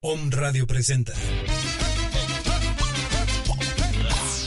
[0.00, 1.12] Om Radio presenta.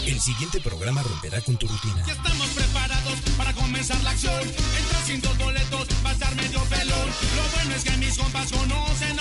[0.06, 2.06] El siguiente programa romperá con tu rutina.
[2.08, 4.42] Ya estamos preparados para comenzar la acción.
[4.44, 7.10] Entra sin dos boletos, va a estar medio pelón.
[7.36, 9.21] Lo bueno es que mis compas conocen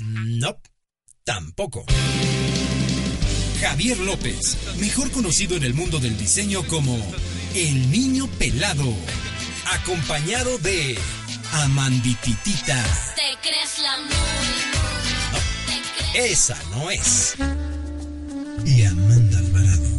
[0.00, 0.56] No,
[1.24, 1.84] tampoco.
[3.60, 6.96] Javier López, mejor conocido en el mundo del diseño como
[7.54, 8.94] El Niño Pelado,
[9.66, 10.98] acompañado de
[11.52, 12.82] Amandititita.
[13.16, 14.14] Te crees la muy,
[16.14, 17.34] Esa no es.
[18.64, 19.90] Y Amanda Alvarado.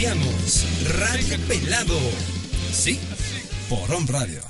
[0.00, 0.64] Iniciamos
[0.98, 1.98] Radio Pelado.
[2.72, 2.98] Sí,
[3.68, 4.49] por On Radio.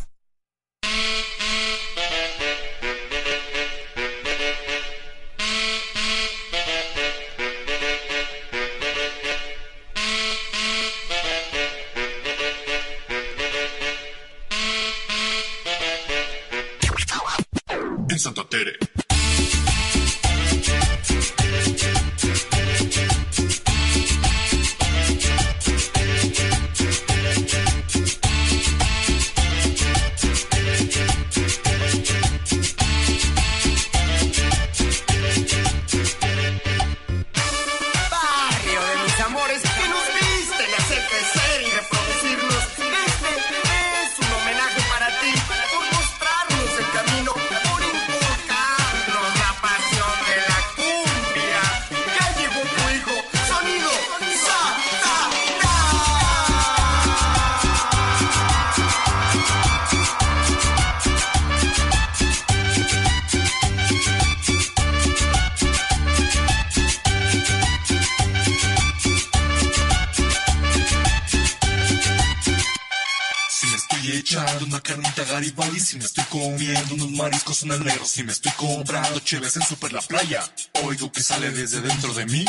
[77.60, 80.42] Unos mariscos en el negro, si me estoy comprando cheves en Super La Playa,
[80.84, 82.44] oigo que sale desde dentro de mí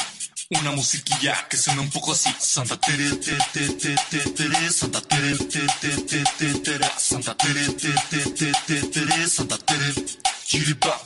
[0.49, 2.33] una musiquilla que suena un poco así.
[2.39, 7.35] Santa Tere, te, te, te, te, tere, Santa Tere, te, te, te, te, tere, Santa
[7.35, 9.93] Tere, te, te, te, te, tere, Santa Tere.
[10.45, 11.01] Chiripa,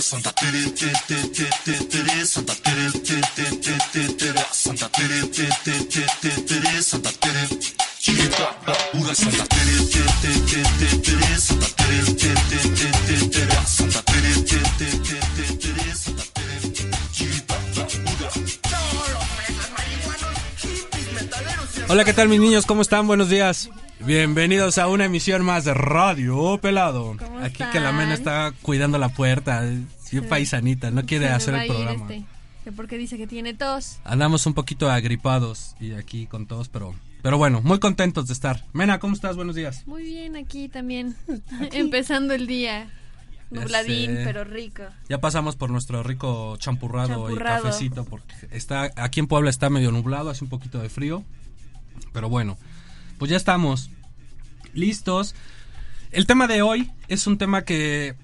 [0.00, 5.72] Santa Tere, te, te, Santa Tere, te, te, te, te, tere, Santa Tere, te, te,
[5.84, 7.48] te, te, tere, Santa Tere.
[8.02, 12.90] Chiripa, ba, pura Santa Tere, te, te, te, te, tere, Santa Tere, te, te, te,
[13.06, 16.56] te, tere, Santa Tere, te, te, te, te, tere, Santa Tere.
[17.12, 18.30] Chiripa, ba, pura.
[18.32, 22.66] Solo fresas, marihuanos, hippies, metaleros y Hola, ¿qué tal mis niños?
[22.66, 23.06] ¿Cómo están?
[23.06, 23.70] Buenos días.
[24.00, 27.16] Bienvenidos a una emisión más de Radio Pelado.
[27.16, 29.60] ¿Cómo Aquí que la mena está cuidando la puerta.
[29.60, 30.20] Bien Sí.
[30.28, 32.02] paisanita, no quiere Se hacer el programa.
[32.10, 32.24] este,
[32.64, 33.98] que porque dice que tiene tos.
[34.02, 38.64] Andamos un poquito agripados y aquí con todos, pero pero bueno, muy contentos de estar.
[38.72, 39.36] Mena, ¿cómo estás?
[39.36, 39.86] Buenos días.
[39.86, 41.16] Muy bien aquí también.
[41.72, 42.90] Empezando el día.
[43.50, 44.82] Nubladín, pero rico.
[45.10, 47.60] Ya pasamos por nuestro rico champurrado, Champurrado.
[47.60, 51.22] y cafecito porque está aquí en Puebla está medio nublado, hace un poquito de frío.
[52.14, 52.56] Pero bueno,
[53.18, 53.90] pues ya estamos
[54.72, 55.34] listos.
[56.12, 58.14] El tema de hoy es un tema que,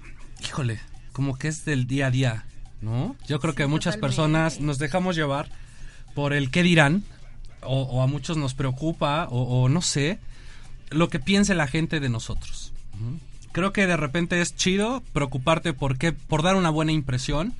[0.43, 0.79] híjole,
[1.13, 2.45] como que es del día a día,
[2.81, 3.15] ¿no?
[3.27, 4.07] Yo creo que muchas totalmente.
[4.17, 5.49] personas nos dejamos llevar
[6.15, 7.03] por el qué dirán,
[7.63, 10.19] o, o a muchos nos preocupa, o, o no sé,
[10.89, 12.73] lo que piense la gente de nosotros.
[13.51, 17.53] Creo que de repente es chido preocuparte por qué, por dar una buena impresión,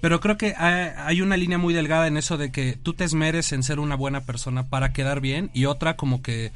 [0.00, 3.04] pero creo que hay, hay una línea muy delgada en eso de que tú te
[3.04, 6.52] esmeres en ser una buena persona para quedar bien y otra como que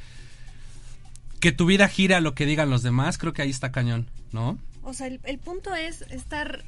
[1.40, 4.08] que tu vida gira a lo que digan los demás, creo que ahí está cañón,
[4.32, 4.58] ¿no?
[4.82, 6.64] O sea, el, el punto es estar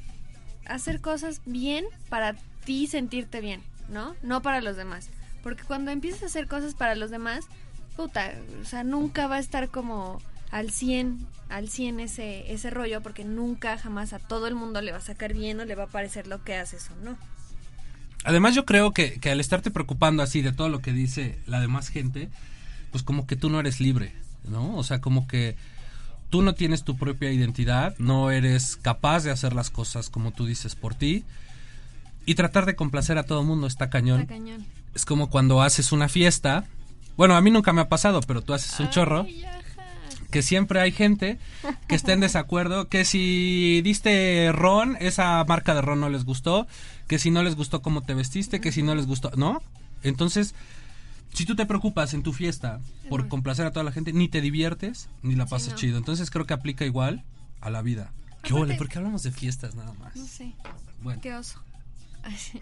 [0.65, 4.15] hacer cosas bien para ti sentirte bien, ¿no?
[4.21, 5.09] No para los demás.
[5.43, 7.45] Porque cuando empiezas a hacer cosas para los demás,
[7.95, 10.21] puta, o sea, nunca va a estar como
[10.51, 14.91] al 100, al 100 ese, ese rollo, porque nunca jamás a todo el mundo le
[14.91, 17.17] va a sacar bien o le va a parecer lo que haces o no.
[18.23, 21.59] Además yo creo que, que al estarte preocupando así de todo lo que dice la
[21.59, 22.29] demás gente,
[22.91, 24.13] pues como que tú no eres libre,
[24.43, 24.75] ¿no?
[24.75, 25.55] O sea, como que
[26.29, 30.45] tú no tienes tu propia identidad, no eres capaz de hacer las cosas como tú
[30.45, 31.23] dices por ti.
[32.25, 34.21] Y tratar de complacer a todo el mundo está cañón.
[34.21, 34.65] Está cañón.
[34.93, 36.65] Es como cuando haces una fiesta.
[37.17, 39.21] Bueno, a mí nunca me ha pasado, pero tú haces un chorro.
[39.21, 39.61] Ajá.
[40.29, 41.37] Que siempre hay gente
[41.87, 42.87] que está en desacuerdo.
[42.87, 46.67] Que si diste ron, esa marca de ron no les gustó.
[47.07, 48.61] Que si no les gustó cómo te vestiste.
[48.61, 49.31] Que si no les gustó.
[49.35, 49.61] ¿No?
[50.03, 50.55] Entonces,
[51.33, 52.79] si tú te preocupas en tu fiesta
[53.09, 55.75] por complacer a toda la gente, ni te diviertes, ni la pasas no.
[55.75, 55.97] chido.
[55.97, 57.23] Entonces creo que aplica igual
[57.59, 58.11] a la vida.
[58.41, 58.75] ¿Qué ole?
[58.75, 60.15] ¿Por qué hablamos de fiestas nada más?
[60.15, 60.53] No sé,
[61.01, 61.59] Bueno, qué oso.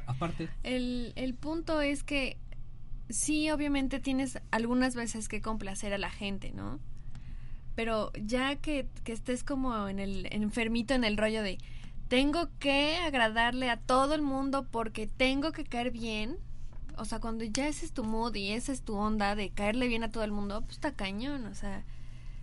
[0.08, 0.50] Aparte.
[0.64, 2.38] El, el punto es que
[3.10, 6.80] sí, obviamente tienes algunas veces que complacer a la gente, ¿no?
[7.76, 11.58] Pero ya que, que estés como en el enfermito en el rollo de
[12.10, 16.38] tengo que agradarle a todo el mundo porque tengo que caer bien.
[16.98, 19.88] O sea, cuando ya ese es tu mood y esa es tu onda de caerle
[19.88, 21.46] bien a todo el mundo, pues está cañón.
[21.46, 21.86] O sea,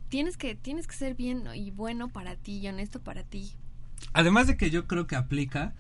[0.09, 3.53] tienes que, tienes que ser bien y bueno para ti y honesto para ti.
[4.13, 5.75] Además de que yo creo que aplica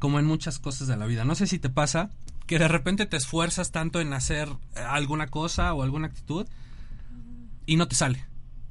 [0.00, 1.24] como en muchas cosas de la vida.
[1.24, 2.10] No sé si te pasa
[2.48, 6.48] que de repente te esfuerzas tanto en hacer eh, alguna cosa o alguna actitud
[7.66, 8.26] y no te sale.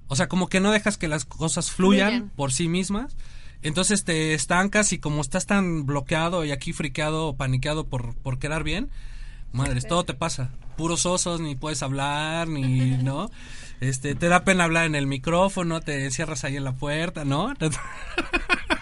[0.08, 3.16] O sea, como que no dejas que las cosas fluyan, por sí mismas.
[3.62, 8.40] Entonces te estancas y como estás tan bloqueado y aquí friqueado o paniqueado por, por
[8.40, 8.90] quedar bien,
[9.54, 10.50] madres, todo te pasa.
[10.76, 13.30] Puros osos, ni puedes hablar, ni, ¿no?
[13.82, 17.54] Este, te da pena hablar en el micrófono, te encierras ahí en la puerta, ¿no?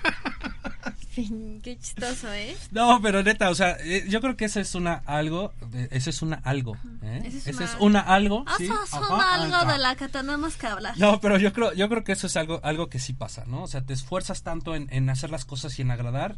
[1.63, 2.55] Qué chistoso, ¿eh?
[2.71, 5.53] No, pero neta, o sea, eh, yo creo que eso es una algo,
[5.91, 7.21] eso es una algo, ¿eh?
[7.25, 10.97] Ese es una- algo, Eso sí, es ajá, algo de la que tenemos que hablar.
[10.97, 13.63] No, pero yo creo, yo creo que eso es algo, algo que sí pasa, ¿no?
[13.63, 16.35] O sea, te esfuerzas tanto en, en hacer las cosas y en agradar,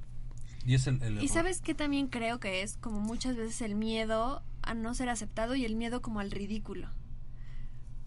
[0.65, 3.75] y es el, el Y sabes que también creo que es como muchas veces el
[3.75, 6.89] miedo a no ser aceptado y el miedo como al ridículo.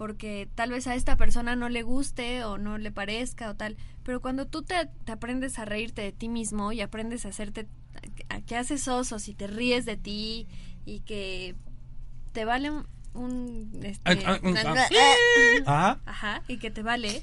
[0.02, 3.76] Porque tal vez a esta persona no le guste o no le parezca o tal.
[4.02, 7.68] Pero cuando tú te, te aprendes a reírte de ti mismo y aprendes a hacerte,
[8.28, 10.48] a que haces osos y te ríes de ti
[10.84, 11.54] y que
[12.32, 12.84] te vale un...
[13.14, 14.40] un, este, Ah,
[14.96, 15.14] ah,
[15.66, 17.22] ah, Ajá, y que te vale,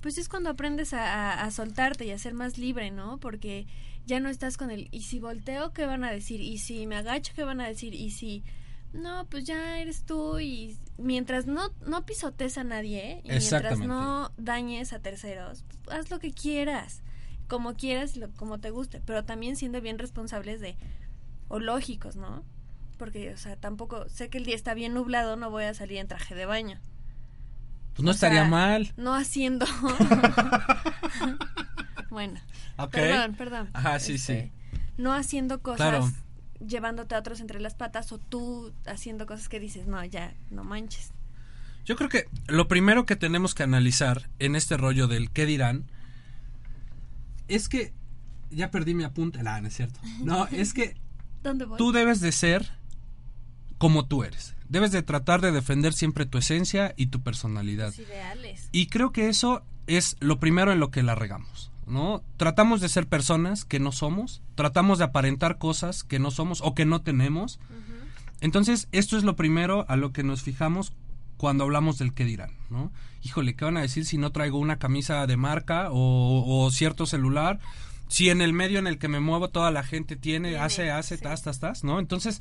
[0.00, 3.18] pues es cuando aprendes a, a- a soltarte y a ser más libre, ¿no?
[3.18, 3.66] Porque
[4.06, 6.40] ya no estás con el, y si volteo, ¿qué van a decir?
[6.40, 7.92] Y si me agacho, ¿qué van a decir?
[7.94, 8.44] Y si,
[8.92, 14.32] no, pues ya eres tú y mientras no, no pisotes a nadie y mientras no
[14.36, 17.02] dañes a terceros, pues, haz lo que quieras,
[17.48, 20.76] como quieras, y lo- como te guste, pero también siendo bien responsables de,
[21.48, 22.44] o lógicos, ¿no?
[22.98, 25.98] Porque, o sea, tampoco, sé que el día está bien nublado, no voy a salir
[25.98, 26.78] en traje de baño.
[27.94, 28.92] pues no O sea, estaría mal.
[28.96, 29.66] No haciendo.
[32.10, 32.40] bueno,
[32.76, 32.90] Ok.
[32.92, 33.70] perdón, perdón.
[33.72, 34.52] Ajá, sí, Este,
[34.96, 36.12] No haciendo cosas Claro.
[36.66, 40.64] Llevándote a otros entre las patas o tú haciendo cosas que dices, no, ya, no
[40.64, 41.12] manches.
[41.84, 45.86] Yo creo que lo primero que tenemos que analizar en este rollo del qué dirán
[47.48, 47.92] es que
[48.50, 49.42] ya perdí mi apunte.
[49.42, 50.00] No, no es cierto.
[50.22, 50.96] No, es que
[51.42, 51.78] ¿Dónde voy?
[51.78, 52.70] tú debes de ser
[53.78, 54.54] como tú eres.
[54.68, 57.86] Debes de tratar de defender siempre tu esencia y tu personalidad.
[57.86, 58.68] Los ideales.
[58.72, 62.22] Y creo que eso es lo primero en lo que la regamos, ¿no?
[62.36, 66.74] Tratamos de ser personas que no somos, tratamos de aparentar cosas que no somos o
[66.74, 67.58] que no tenemos.
[68.40, 70.92] Entonces, esto es lo primero a lo que nos fijamos
[71.36, 72.92] cuando hablamos del qué dirán, ¿no?
[73.22, 77.06] Híjole, ¿qué van a decir si no traigo una camisa de marca o, o cierto
[77.06, 77.60] celular?
[78.08, 80.90] Si en el medio en el que me muevo toda la gente tiene, Tiene, hace,
[80.90, 81.22] hace, sí.
[81.22, 81.98] tas, tas, tas, ¿no?
[81.98, 82.40] Entonces,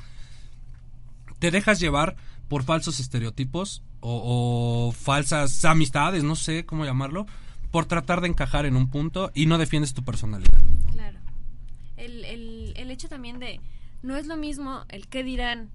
[1.40, 2.16] te dejas llevar
[2.48, 7.26] por falsos estereotipos o, o falsas amistades, no sé cómo llamarlo,
[7.72, 10.62] por tratar de encajar en un punto y no defiendes tu personalidad.
[10.92, 11.20] Claro.
[11.98, 13.60] El, el, el hecho también de,
[14.02, 15.70] no es lo mismo el qué dirán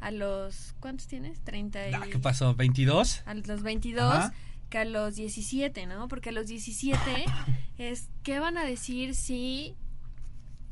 [0.00, 1.40] a los, ¿cuántos tienes?
[1.40, 1.94] 30 y...
[1.94, 2.56] Ah, ¿Qué pasó?
[2.56, 3.22] ¿22?
[3.24, 4.34] a los 22 Ajá.
[4.68, 6.08] que a los 17, ¿no?
[6.08, 7.24] Porque a los 17
[7.78, 9.76] es qué van a decir si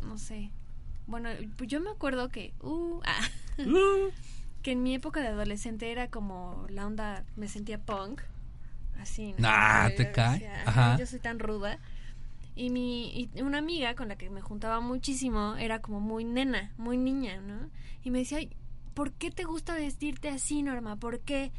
[0.00, 0.50] no sé.
[1.06, 1.30] Bueno,
[1.66, 3.28] yo me acuerdo que uh, ah,
[4.62, 8.22] que en mi época de adolescente era como la onda me sentía punk,
[9.00, 9.32] así.
[9.32, 9.38] ¿no?
[9.38, 10.34] Nah, te cae.
[10.34, 10.92] decía, Ajá.
[10.94, 11.78] "Ay, Yo soy tan ruda.
[12.56, 16.72] Y mi y una amiga con la que me juntaba muchísimo era como muy nena,
[16.76, 17.70] muy niña, ¿no?
[18.04, 18.50] Y me decía, "Ay,
[18.94, 20.96] ¿por qué te gusta vestirte así, Norma?
[20.96, 21.52] ¿Por qué?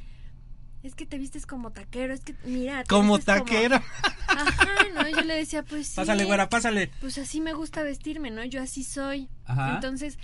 [0.83, 3.75] es que te vistes como taquero, es que mira, te Como taquero.
[4.27, 5.95] Ajá, no, yo le decía, pues sí.
[5.95, 6.89] Pásale, güera, pásale.
[7.01, 8.43] Pues así me gusta vestirme, ¿no?
[8.45, 9.29] Yo así soy.
[9.45, 9.75] Ajá.
[9.75, 10.17] Entonces,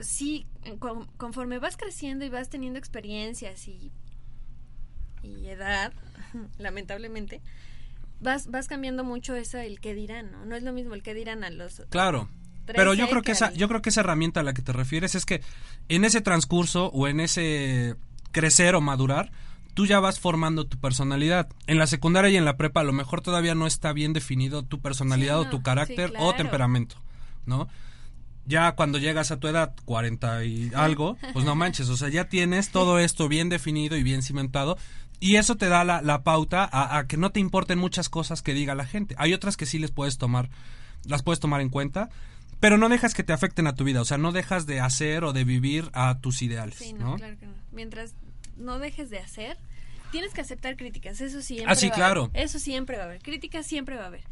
[0.00, 0.46] sí,
[0.78, 3.90] con- conforme vas creciendo y vas teniendo experiencias y,
[5.24, 5.92] y edad,
[6.58, 7.40] lamentablemente,
[8.20, 10.44] vas, vas cambiando mucho eso, el que dirán, ¿no?
[10.46, 11.82] No es lo mismo el que dirán a los...
[11.90, 12.28] Claro.
[12.66, 14.72] Pero yo 13 creo que esa, yo creo que esa herramienta a la que te
[14.72, 15.40] refieres es que
[15.88, 17.94] en ese transcurso o en ese
[18.32, 19.30] crecer o madurar,
[19.74, 21.48] tú ya vas formando tu personalidad.
[21.66, 24.64] En la secundaria y en la prepa a lo mejor todavía no está bien definido
[24.64, 26.96] tu personalidad Sí, o tu sí, carácter o temperamento,
[27.44, 27.68] ¿no?
[28.46, 32.28] Ya cuando llegas a tu edad, 40 y algo, pues no manches, o sea, ya
[32.28, 34.78] tienes todo esto bien definido y bien cimentado
[35.18, 38.42] y eso te da la, la pauta a, a que no te importen muchas cosas
[38.42, 39.14] que diga la gente.
[39.18, 40.48] Hay otras que sí les puedes tomar,
[41.04, 42.08] las puedes tomar en cuenta,
[42.60, 45.24] pero no dejas que te afecten a tu vida, o sea, no dejas de hacer
[45.24, 47.16] o de vivir a tus ideales, Sí, no, ¿no?
[47.16, 47.54] claro que no.
[47.72, 48.14] Mientras
[48.56, 49.58] no dejes de hacer,
[50.12, 52.24] tienes que aceptar críticas, eso siempre Ah, sí, va a claro.
[52.32, 52.42] haber.
[52.42, 54.22] Eso siempre va a haber, críticas siempre va a haber.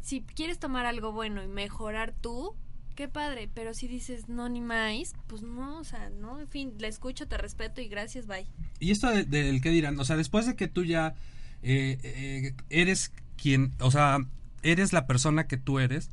[0.00, 2.54] Si quieres tomar algo bueno y mejorar tú,
[3.00, 6.74] qué padre, pero si dices no ni más, pues no, o sea, no, en fin,
[6.80, 8.46] la escucho, te respeto y gracias, bye.
[8.78, 11.14] Y esto de- del que dirán, o sea, después de que tú ya
[11.62, 14.18] eh, eh, eres quien, o sea,
[14.62, 16.10] eres la persona que tú eres,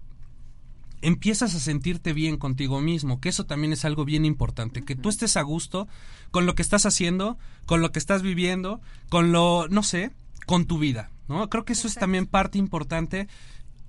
[1.01, 5.10] empiezas a sentirte bien contigo mismo, que eso también es algo bien importante, que tú
[5.10, 5.89] estés a gusto
[6.32, 8.79] con lo que estás haciendo, con lo que estás viviendo,
[9.10, 10.12] con lo, no sé,
[10.46, 11.50] con tu vida, ¿no?
[11.50, 13.27] Creo que eso es también parte importante,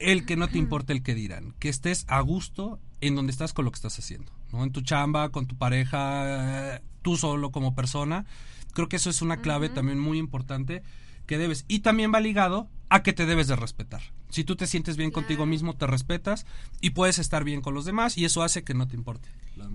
[0.01, 3.53] el que no te importe el que dirán, que estés a gusto en donde estás
[3.53, 4.65] con lo que estás haciendo, ¿no?
[4.65, 8.27] En tu chamba, con tu pareja, eh, tú solo como persona.
[8.75, 10.83] Creo que eso es una clave también muy importante
[11.27, 11.65] que debes.
[11.69, 14.03] Y también va ligado a que te debes de respetar.
[14.31, 16.47] Si tú te sientes bien contigo mismo, te respetas
[16.81, 19.29] y puedes estar bien con los demás y eso hace que no te importe.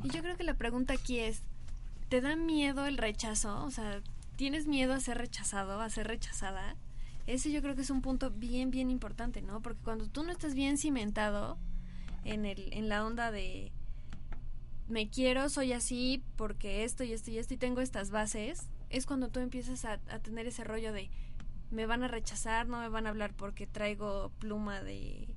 [0.03, 1.41] Y yo creo que la pregunta aquí es,
[2.09, 3.63] ¿te da miedo el rechazo?
[3.63, 4.01] O sea,
[4.35, 6.75] ¿tienes miedo a ser rechazado, a ser rechazada?
[7.25, 9.61] Ese yo creo que es un punto bien, bien importante, ¿no?
[9.61, 11.57] Porque cuando tú no estás bien cimentado
[12.23, 13.71] en, el, en la onda de
[14.87, 19.05] me quiero, soy así porque esto y esto y esto y tengo estas bases, es
[19.05, 21.09] cuando tú empiezas a, tener ese rollo de
[21.71, 25.35] me van a rechazar, no me van a hablar porque traigo pluma de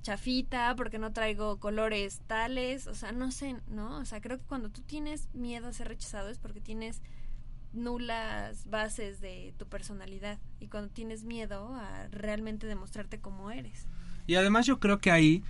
[0.00, 3.98] chafita, porque no traigo colores tales, o sea, no sé, ¿no?
[3.98, 7.02] O sea, creo que cuando tú tienes miedo a ser rechazado es porque tienes
[7.72, 13.86] nulas bases de tu personalidad y cuando tienes miedo a realmente demostrarte como eres.
[14.26, 15.42] Y además yo creo que ahí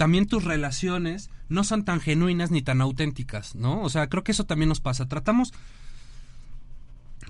[0.00, 3.82] también tus relaciones no son tan genuinas ni tan auténticas, ¿no?
[3.82, 5.06] O sea, creo que eso también nos pasa.
[5.08, 5.52] Tratamos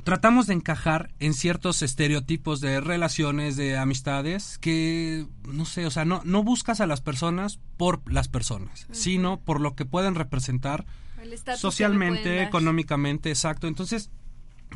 [0.05, 6.05] tratamos de encajar en ciertos estereotipos de relaciones, de amistades que no sé, o sea,
[6.05, 10.87] no no buscas a las personas por las personas, sino por lo que pueden representar
[11.57, 13.67] socialmente, pueden económicamente, exacto.
[13.67, 14.11] Entonces,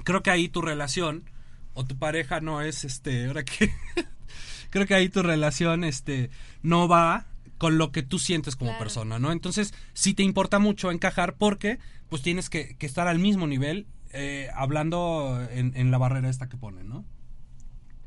[0.03, 1.31] creo que ahí tu relación
[1.75, 3.73] o tu pareja no es este, ahora que
[4.71, 7.29] creo que ahí tu relación este no va
[7.65, 8.85] con lo que tú sientes como Claro.
[8.85, 9.33] persona, ¿no?
[9.33, 11.79] Entonces, sí te importa mucho encajar porque
[12.11, 16.51] pues tienes que, que estar al mismo nivel eh, hablando en, en la barrera esta
[16.51, 17.07] que ponen, ¿no?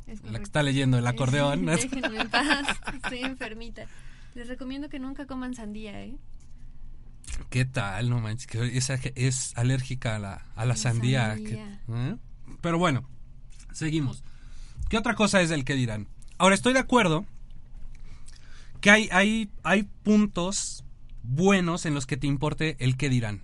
[0.05, 1.65] Es La que está leyendo el acordeón.
[1.65, 1.71] ¿no?
[1.75, 3.87] Déjenme en paz, estoy enfermita.
[4.35, 6.15] Les recomiendo que nunca coman sandía, ¿eh?
[7.49, 8.11] ¿Qué tal?
[8.11, 11.29] No manches, que es, es alérgica a la, a la sandía.
[11.33, 11.81] sandía.
[11.87, 12.15] que- ¿eh?
[12.61, 13.09] Pero bueno,
[13.73, 14.23] seguimos.
[14.87, 16.07] ¿Qué otra cosa es del que dirán?
[16.37, 17.25] Ahora, estoy de acuerdo
[18.81, 20.83] que hay, hay, hay puntos
[21.23, 23.41] buenos en los que te importe el que dirán.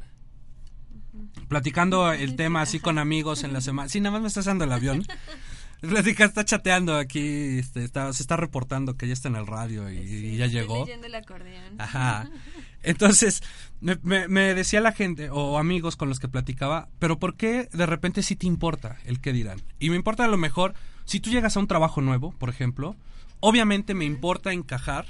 [1.47, 3.89] Platicando el tema así con amigos en la semana.
[3.89, 5.05] Sí, nada más me estás dando el avión.
[5.81, 9.91] Platica, está chateando aquí, este, está, se está reportando que ya está en el radio
[9.91, 10.85] y, y ya Estoy llegó.
[10.85, 11.75] leyendo el acordeón.
[11.81, 12.29] Ajá.
[12.83, 13.43] Entonces,
[13.81, 17.67] me, me- me decía la gente o amigos con los que platicaba, pero ¿por qué
[17.73, 19.61] de repente sí te importa el que dirán?
[19.77, 20.73] Y me importa a lo mejor,
[21.03, 22.95] si tú llegas a un trabajo nuevo, por ejemplo,
[23.45, 25.05] obviamente me importa encajar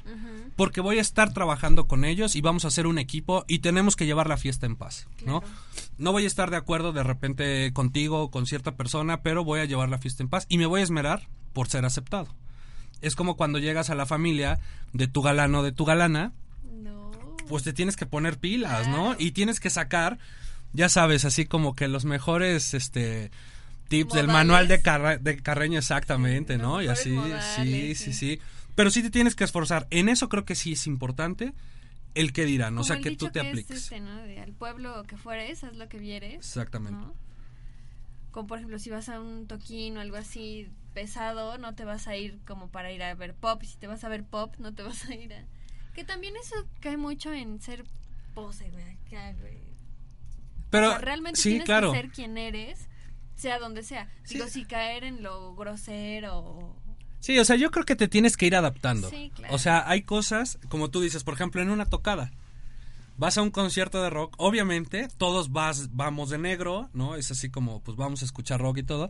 [0.55, 3.95] porque voy a estar trabajando con ellos y vamos a hacer un equipo y tenemos
[3.95, 5.41] que llevar la fiesta en paz, ¿no?
[5.41, 5.55] Claro.
[5.99, 9.59] No voy a estar de acuerdo de repente contigo o con cierta persona, pero voy
[9.59, 12.33] a llevar la fiesta en paz y me voy a esmerar por ser aceptado.
[13.01, 14.59] Es como cuando llegas a la familia
[14.93, 16.33] de tu galano o de tu galana,
[16.81, 17.11] No.
[17.47, 19.15] pues te tienes que poner pilas, ¿no?
[19.19, 20.17] Y tienes que sacar,
[20.73, 23.29] ya sabes, así como que los mejores, este,
[23.87, 26.81] tips del manual de, Carra- de Carreño exactamente, Sí, ¿no?
[26.81, 28.13] Y así, sí, modales, sí, sí.
[28.13, 28.39] sí.
[28.75, 29.87] Pero sí te tienes que esforzar.
[29.91, 31.53] En eso creo que sí es importante
[32.15, 33.77] el que dirán, o Como sea, el que tú te es, apliques.
[33.83, 34.15] este, ¿no?
[34.23, 36.35] De al pueblo que fueres, haz lo que vieres.
[36.35, 36.99] Exactamente.
[36.99, 37.13] ¿no?
[38.31, 42.07] Como por ejemplo, si vas a un toquín o algo así pesado, no te vas
[42.07, 43.61] a ir como para ir a ver pop.
[43.63, 45.43] Y si te vas a ver pop, no te vas a ir a...
[45.93, 47.83] Que también eso cae mucho en ser
[48.33, 48.83] pose, güey.
[50.71, 51.91] Pero O sea, realmente sí, tienes claro.
[51.91, 52.87] que ser quien eres
[53.35, 54.07] sea donde sea.
[54.29, 56.75] Digo, si caer en lo grosero o-
[57.19, 59.09] Sí, o sea, yo creo que te tienes que ir adaptando.
[59.09, 59.55] Sí, claro.
[59.55, 62.31] O sea, hay cosas, como tú dices, por ejemplo, en una tocada.
[63.15, 67.15] Vas a un concierto de rock, obviamente, todos vas, vamos de negro, ¿no?
[67.15, 69.09] Es así como, pues vamos a escuchar rock y todo.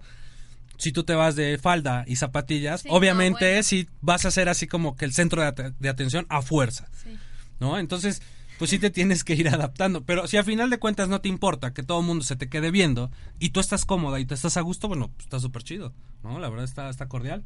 [0.77, 3.63] Si tú te vas de falda y zapatillas, Sí, obviamente no, bueno.
[3.63, 6.87] sí vas a ser así como que el centro de, at- de atención a fuerza,
[7.03, 7.17] Sí.
[7.59, 7.79] ¿no?
[7.79, 8.21] Entonces,
[8.59, 10.03] pues sí te tienes que ir adaptando.
[10.05, 12.49] Pero si a final de cuentas no te importa que todo el mundo se te
[12.49, 15.63] quede viendo y tú estás cómoda y te estás a gusto, bueno, pues está súper
[15.63, 15.93] chido,
[16.23, 16.39] ¿no?
[16.39, 17.43] La verdad está, está cordial.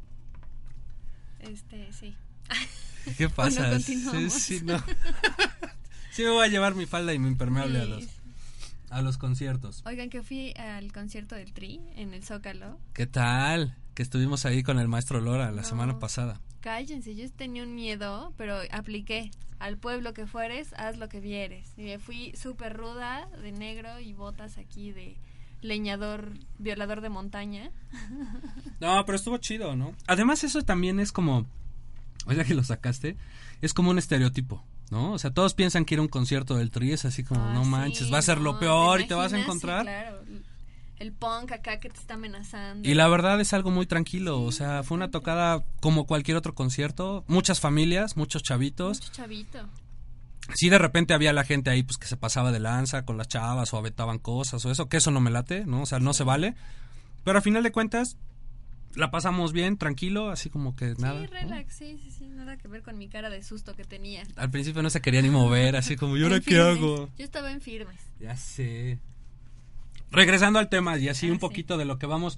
[1.40, 2.16] Este, sí.
[3.18, 3.80] ¿Qué pasa?
[3.80, 4.78] Sí, sí, no.
[6.12, 8.06] sí me voy a llevar mi falda y mi impermeable a los
[8.90, 9.84] a los conciertos.
[9.86, 12.80] Oigan, que fui al concierto del Tri en el Zócalo.
[12.94, 13.76] ¿Qué tal?
[13.94, 15.68] Que estuvimos ahí con el maestro Lora la No.
[15.68, 16.40] semana pasada.
[16.68, 19.32] Cállense, yo tenía un miedo, pero apliqué.
[19.58, 21.72] Al pueblo que fueres, haz lo que vieres.
[21.78, 25.16] Y me fui súper ruda, de negro y botas aquí de
[25.62, 27.72] leñador, violador de montaña.
[28.82, 29.96] No, pero estuvo chido, ¿no?
[30.08, 31.48] Además eso también es como,
[32.28, 33.16] oiga que lo sacaste,
[33.62, 35.14] es como un estereotipo, ¿no?
[35.14, 37.54] O sea, todos piensan que ir a un concierto del Tri es así como, Ah,
[37.56, 39.46] no sí, manches, va a ser lo peor ¿te y te vas a imaginas?
[39.46, 39.82] Sí, encontrar.
[39.84, 40.22] claro.
[41.00, 42.88] El punk acá que te está amenazando.
[42.88, 46.56] Y la verdad es algo muy tranquilo, o sea, fue una tocada como cualquier otro
[46.56, 49.00] concierto, muchas familias, muchos chavitos.
[49.00, 49.70] Mucho chavito.
[50.56, 53.28] Sí, de repente había la gente ahí pues que se pasaba de lanza con las
[53.28, 55.82] chavas o aventaban cosas o eso, que eso no me late, ¿no?
[55.82, 56.56] O sea, no se vale.
[57.24, 58.18] Pero a final de cuentas
[58.96, 61.22] la pasamos bien, tranquilo, así como que nada.
[61.22, 61.40] sí, ¿no?
[61.40, 62.30] relax, sí, sí, sí.
[62.30, 64.24] Nada que ver con mi cara de susto que tenía.
[64.38, 66.66] Al principio no se quería ni mover, así como, ¿y ahora qué firmes.
[66.66, 67.10] hago?
[67.18, 68.00] Yo estaba en firmes.
[68.20, 69.00] Ya sé.
[70.12, 71.40] Regresando al tema y así Ah, un sí.
[71.42, 72.38] poquito de lo que vamos.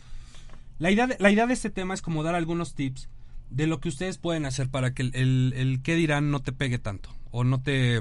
[0.80, 3.10] La idea, de, la idea de este tema es como dar algunos tips
[3.50, 6.52] de lo que ustedes pueden hacer para que el, el, el qué dirán no te
[6.52, 8.00] pegue tanto o no te,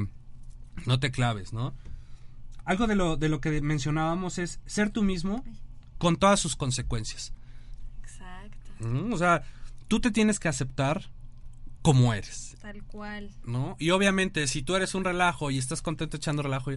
[0.87, 1.75] no te claves, ¿no?
[2.65, 5.43] Algo de lo, de lo que mencionábamos es ser tú mismo
[5.97, 7.33] con todas sus consecuencias.
[8.03, 8.59] Exacto.
[8.87, 9.15] ¿no?
[9.15, 9.43] O sea,
[9.89, 11.09] tú te tienes que aceptar
[11.83, 12.57] como eres.
[12.61, 13.31] Tal cual.
[13.47, 13.75] ¿no?
[13.79, 16.71] Y obviamente, si tú eres un relajo y estás contento echando relajo,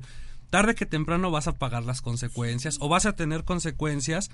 [0.51, 4.29] tarde que temprano vas a pagar las consecuencias o vas a tener consecuencias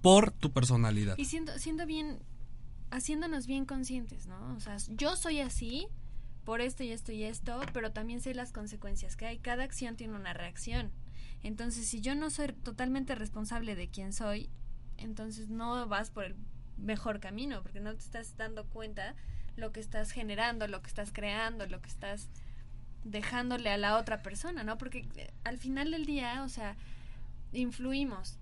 [0.00, 1.18] por tu personalidad.
[1.18, 2.20] Y siendo, siendo bien,
[2.90, 4.54] haciéndonos bien conscientes, ¿no?
[4.56, 5.88] O sea, yo soy así
[6.44, 9.38] por esto y esto y esto, pero también sé las consecuencias que hay.
[9.38, 10.92] Cada acción tiene una reacción.
[11.42, 14.48] Entonces, si yo no soy totalmente responsable de quién soy,
[14.96, 16.36] entonces no vas por el
[16.76, 19.16] mejor camino, porque no te estás dando cuenta
[19.56, 22.28] lo que estás generando, lo que estás creando, lo que estás
[23.04, 24.78] dejándole a la otra persona, ¿no?
[24.78, 26.76] Porque eh, al final del día, o sea,
[27.52, 28.38] influimos.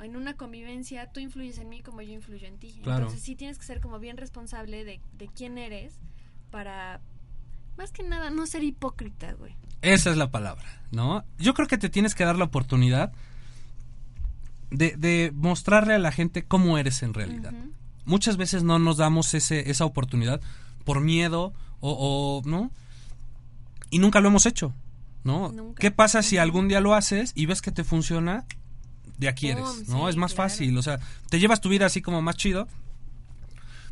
[0.00, 2.80] En una convivencia, tú influyes en mí como yo influyo en ti.
[2.82, 3.04] Claro.
[3.04, 5.98] Entonces sí tienes que ser como bien responsable de, de quién eres
[6.50, 7.00] para,
[7.76, 9.54] más que nada, no ser hipócrita, güey.
[9.82, 11.24] Esa es la palabra, ¿no?
[11.38, 13.12] Yo creo que te tienes que dar la oportunidad
[14.70, 17.52] de, de mostrarle a la gente cómo eres en realidad.
[18.04, 20.40] Muchas veces no nos damos ese, esa oportunidad
[20.84, 22.70] por miedo o, o, ¿no?
[23.92, 24.74] Y nunca lo hemos hecho,
[25.22, 25.52] ¿no?
[25.52, 25.78] Nunca.
[25.78, 28.46] ¿Qué pasa si algún día lo haces y ves que te funciona?
[29.18, 30.04] De aquí eres, ¿no?
[30.04, 30.48] sí, es más claro.
[30.48, 32.66] fácil, o sea, te llevas tu vida así como más chido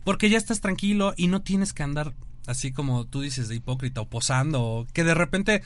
[0.03, 2.15] porque ya estás tranquilo y no tienes que andar
[2.47, 5.63] así como tú dices de hipócrita o posando o que de repente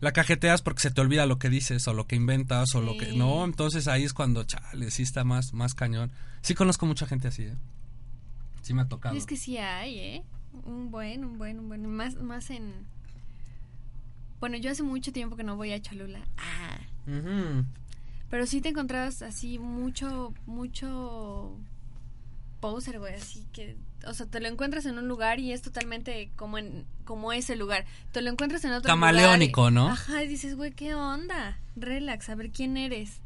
[0.00, 2.96] la cajeteas porque se te olvida lo que dices o lo que inventas o lo
[2.98, 7.06] que no entonces ahí es cuando chale sí está más más cañón sí conozco mucha
[7.06, 7.56] gente así ¿eh?
[8.60, 10.24] sí me ha tocado es que sí hay, ¿eh?
[10.64, 11.86] Un buen, un buen, un buen.
[11.86, 12.86] Más, más en...
[14.42, 16.18] Bueno, yo hace mucho tiempo que no voy a Cholula.
[16.36, 16.80] Ah.
[18.28, 21.56] Pero sí te encontrabas así mucho, mucho
[22.58, 26.32] poser, güey, así que, o sea, te lo encuentras en un lugar y es totalmente
[26.34, 27.84] como en, como ese lugar.
[28.10, 29.88] Te lo encuentras en otro Camaleónico, lugar y- ¿no?
[29.92, 31.56] Ajá, y dices, güey, ¿qué onda?
[31.76, 33.20] Relax, a ver quién eres.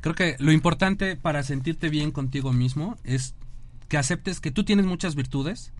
[0.00, 3.34] creo que lo importante para sentirte bien contigo mismo es
[3.90, 5.70] que aceptes que tú tienes muchas virtudes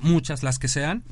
[0.00, 1.04] muchas las que sean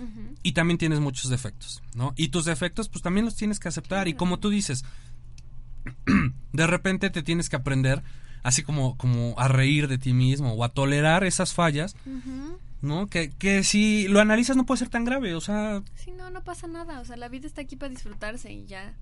[0.42, 2.12] y también tienes muchos defectos, ¿no?
[2.16, 4.85] Y tus defectos pues también los tienes que aceptar y como tú dices,
[6.53, 8.03] de repente te tienes que aprender
[8.42, 11.96] así como como a reír de ti mismo o a tolerar esas fallas.
[12.83, 13.07] ¿no?
[13.09, 16.44] Que, que si lo analizas no puede ser tan grave, o sea, Sí, no, no
[16.44, 17.01] pasa nada.
[17.01, 18.94] O sea, la vida está aquí para disfrutarse y ya.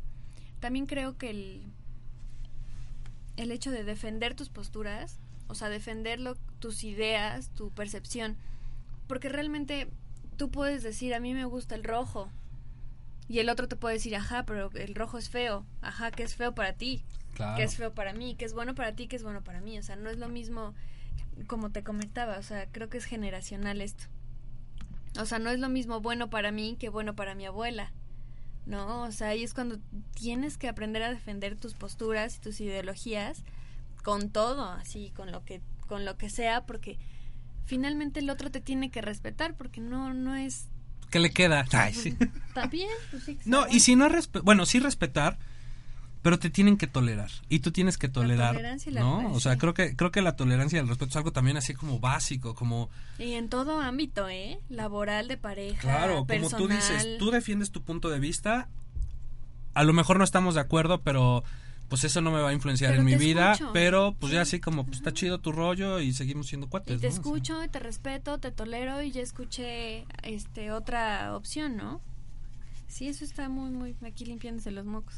[0.61, 1.63] También creo que el,
[3.37, 5.19] el hecho de defender tus posturas,
[5.49, 8.37] o sea, defenderlo, tus ideas, tu percepción,
[9.07, 9.89] porque realmente
[10.37, 12.31] tú puedes decir, a mí me gusta el rojo,
[13.29, 16.35] y el otro te puede decir, ajá, pero el rojo es feo, ajá, que es
[16.35, 17.03] feo para ti,
[17.35, 17.57] claro.
[17.57, 19.79] que es feo para mí, que es bueno para ti, que es bueno para mí,
[19.79, 20.75] o sea, no es lo mismo
[21.47, 24.05] como te comentaba, o sea, creo que es generacional esto.
[25.19, 27.93] O sea, no es lo mismo bueno para mí que bueno para mi abuela.
[28.67, 29.03] ¿No?
[29.03, 29.79] O sea, ahí es cuando
[30.15, 33.43] tienes que aprender a defender tus posturas y tus ideologías
[34.03, 36.99] con todo, así, con lo que, con lo que sea, porque
[37.67, 40.69] finalmente el otro te tiene que respetar, porque no, no es
[41.11, 41.65] ¿Qué le queda?
[41.73, 42.17] Ay, sí.
[42.49, 43.39] Está bien, pues sí.
[43.45, 45.39] No, y si no respe- bueno, sí respetar,
[46.23, 49.33] pero te tienen que tolerar y tú tienes que tolerar, tolerancia y la ¿no?
[49.33, 51.75] O sea, creo que creo que la tolerancia y el respeto es algo también así
[51.75, 54.59] como básico, como Y en todo ámbito, ¿eh?
[54.69, 58.69] Laboral, de pareja, claro, como tú dices, tú defiendes tu punto de vista.
[59.75, 61.45] A lo mejor no estamos de acuerdo, pero
[61.89, 63.73] pues eso no me va a influenciar Pero en mi vida, escucho.
[63.73, 67.01] pero pues ya así como pues está chido tu rollo y seguimos siendo cuates, Y
[67.01, 67.09] te ¿no?
[67.09, 72.01] O sea, escucho, te respeto, te tolero y ya escuché este otra opción, ¿no?
[72.89, 75.15] Sí, eso está muy, muy aquí limpiándose los mocos,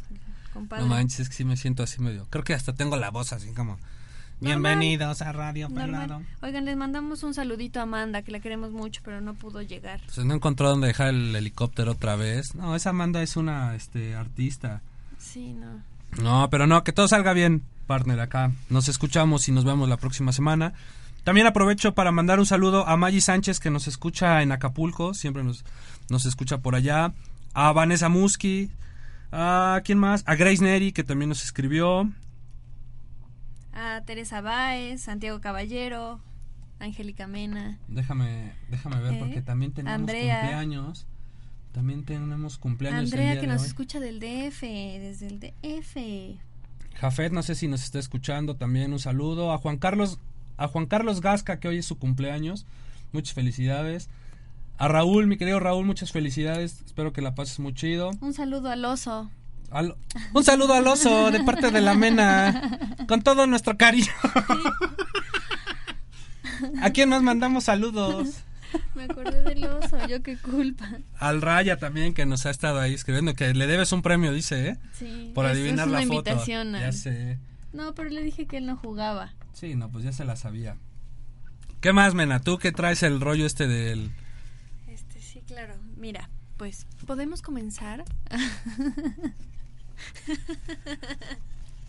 [0.52, 0.83] compadre.
[0.85, 2.26] no manches, es que sí me siento así medio.
[2.31, 3.79] Creo que hasta tengo la voz así como
[4.38, 5.68] Bienvenidos a Radio.
[5.70, 6.22] Pelado.
[6.42, 10.00] Oigan, les mandamos un saludito a Amanda, que la queremos mucho, pero no pudo llegar.
[10.14, 12.55] Pues no encontró dónde dejar el helicóptero otra vez.
[12.55, 14.83] No, esa Amanda es una este artista.
[15.18, 15.81] Sí, no.
[16.23, 18.53] No, pero no, que todo salga bien, partner, acá.
[18.71, 20.73] Nos escuchamos y nos vemos la próxima semana.
[21.25, 25.42] También aprovecho para mandar un saludo a Maggie Sánchez, que nos escucha en Acapulco, siempre
[25.42, 25.64] nos,
[26.09, 27.12] nos escucha por allá.
[27.53, 28.71] A Vanessa Musky.
[29.33, 30.23] A quién más?
[30.27, 32.09] A Grace Neri, que también nos escribió.
[33.73, 36.21] A Teresa Báez, Santiago Caballero,
[36.79, 37.79] Angélica Mena.
[37.88, 40.40] Déjame, déjame ver, Eh, porque también tenemos Andrea.
[40.40, 41.07] cumpleaños.
[41.77, 43.69] También tenemos cumpleaños el Andrea, día que de nos hoy.
[43.69, 46.41] escucha del DF, desde el DF.
[46.95, 49.53] Jafet, no sé si nos está escuchando también, un saludo.
[49.53, 50.19] A Juan Carlos,
[50.57, 52.65] a Juan Carlos Gasca, que hoy es su cumpleaños.
[53.12, 54.09] Muchas felicidades.
[54.79, 56.81] A Raúl, mi querido Raúl, muchas felicidades.
[56.87, 58.11] Espero que la pases muy chido.
[58.23, 59.31] Un saludo al oso.
[59.71, 59.97] Al-
[60.33, 62.97] un saludo al oso de parte de la Mena.
[63.07, 64.12] Con todo nuestro cariño.
[66.81, 68.29] ¿A quién más mandamos saludos?
[68.94, 70.88] Me acordé del oso, yo qué culpa.
[71.18, 74.68] Al Raya también, que nos ha estado ahí escribiendo, que le debes un premio, dice,
[74.70, 74.76] ¿eh?
[74.98, 76.31] Sí, Por adivinar es una la foto.
[76.31, 77.38] invitación a- Ya sé.
[77.72, 79.33] No, pero le dije que él no jugaba.
[79.52, 80.76] Sí, no, pues ya se la sabía.
[81.81, 82.40] ¿Qué más, Mena?
[82.40, 84.11] ¿Tú que traes el rollo este del...
[84.88, 85.74] Este, sí, claro.
[85.96, 88.05] Mira, pues, ¿podemos comenzar?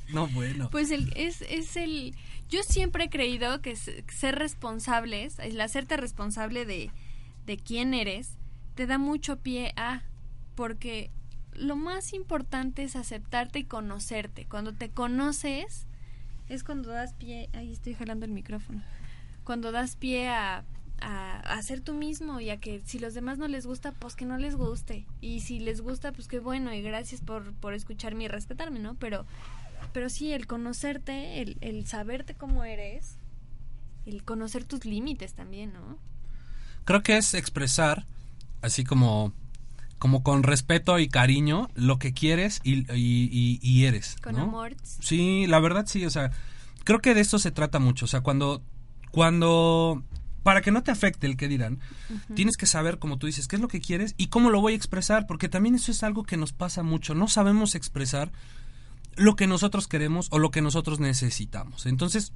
[0.09, 0.69] No, bueno.
[0.69, 2.15] Pues el, es, es el...
[2.49, 6.91] Yo siempre he creído que ser responsables, el hacerte responsable de,
[7.45, 8.37] de quién eres,
[8.75, 10.03] te da mucho pie a...
[10.55, 11.11] Porque
[11.53, 14.45] lo más importante es aceptarte y conocerte.
[14.45, 15.87] Cuando te conoces,
[16.47, 17.49] es cuando das pie...
[17.53, 18.81] Ahí estoy jalando el micrófono.
[19.43, 20.63] Cuando das pie a,
[21.01, 24.15] a, a ser tú mismo y a que si los demás no les gusta, pues
[24.15, 25.05] que no les guste.
[25.21, 28.95] Y si les gusta, pues qué bueno y gracias por, por escucharme y respetarme, ¿no?
[28.95, 29.25] Pero
[29.93, 33.17] pero sí, el conocerte, el, el saberte cómo eres,
[34.05, 35.97] el conocer tus límites también, ¿no?
[36.85, 38.05] Creo que es expresar,
[38.61, 39.33] así como,
[39.99, 44.15] como con respeto y cariño, lo que quieres y, y, y- y eres.
[44.21, 44.43] Con ¿no?
[44.43, 44.75] amor.
[44.83, 46.31] Sí, la verdad sí, o sea,
[46.85, 48.61] creo que de esto se trata mucho, o sea, cuando,
[49.11, 50.03] cuando,
[50.43, 51.79] para que no te afecte el que dirán,
[52.35, 54.73] tienes que saber, como tú dices, qué es lo que quieres y cómo lo voy
[54.73, 58.31] a expresar, porque también eso es algo que nos pasa mucho, no sabemos expresar
[59.17, 61.85] lo que nosotros queremos o lo que nosotros necesitamos.
[61.85, 62.31] Entonces,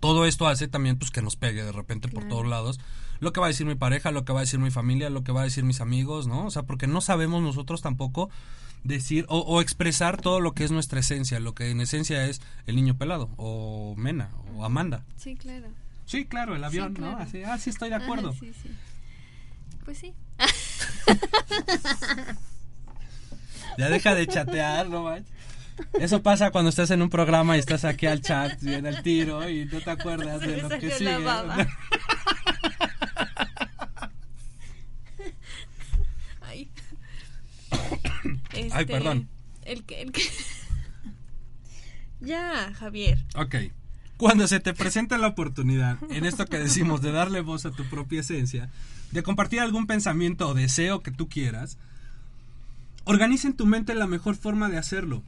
[0.00, 2.36] todo esto hace también pues que nos pegue de repente por Claro.
[2.36, 2.80] todos lados
[3.20, 5.22] lo que va a decir mi pareja, lo que va a decir mi familia, lo
[5.24, 6.44] que va a decir mis amigos, ¿no?
[6.46, 8.28] O sea, porque no sabemos nosotros tampoco
[8.82, 12.42] decir o, o expresar todo lo que es nuestra esencia, lo que en esencia es
[12.66, 15.04] el niño pelado o Mena o Amanda.
[15.16, 15.68] Sí, claro.
[16.06, 16.98] Sí, claro, el avión, ¿no?
[16.98, 17.18] claro.
[17.18, 18.30] Así, ah, sí estoy de acuerdo.
[18.30, 18.68] Ajá, sí, sí.
[19.84, 20.12] Pues sí.
[23.78, 25.32] Ya deja de chatear, no manches.
[25.94, 29.02] Eso pasa cuando estás en un programa y estás aquí al chat y en el
[29.02, 31.14] tiro y no te acuerdas Se de lo que sigue.
[36.40, 36.68] Ay.
[38.52, 39.28] Ay, Este, perdón.
[39.64, 40.22] El que, el que...
[42.20, 43.18] ya, Javier.
[43.34, 43.56] Ok.
[44.16, 47.84] Cuando se te presenta la oportunidad, en esto que decimos de darle voz a tu
[47.84, 48.70] propia esencia,
[49.10, 51.78] de compartir algún pensamiento o deseo que tú quieras,
[53.04, 55.22] organiza en tu mente la mejor forma de hacerlo.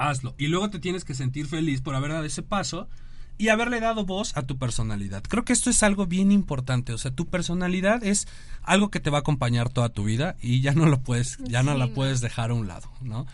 [0.00, 0.34] Hazlo.
[0.38, 2.88] Y luego te tienes que sentir feliz por haber dado ese paso
[3.36, 5.22] y haberle dado voz a tu personalidad.
[5.22, 6.94] Creo que esto es algo bien importante.
[6.94, 8.26] O sea, tu personalidad es
[8.62, 11.62] algo que te va a acompañar toda tu vida y ya no lo puedes, ya
[11.62, 11.92] no la no.
[11.92, 13.26] puedes dejar a un lado, ¿no?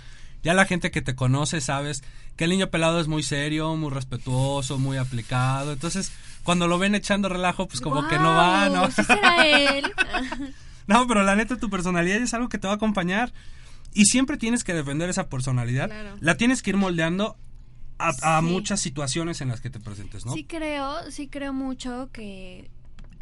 [0.43, 2.03] Ya la gente que te conoce sabes
[2.37, 5.73] que el niño pelado es muy serio, muy respetuoso, muy aplicado.
[5.73, 6.11] Entonces,
[6.43, 8.81] cuando lo ven echando relajo, pues como que no va, ¿no?
[8.81, 9.85] Guau, ¿sí será él?
[10.89, 13.33] No, pero la neta, tu personalidad es algo que te va a acompañar.
[13.97, 15.87] Y siempre tienes que defender esa personalidad.
[15.89, 16.17] Claro.
[16.21, 17.37] La tienes que ir moldeando
[17.99, 20.33] a, muchas situaciones en las que te presentes, ¿no?
[20.35, 22.71] Sí creo, sí creo mucho que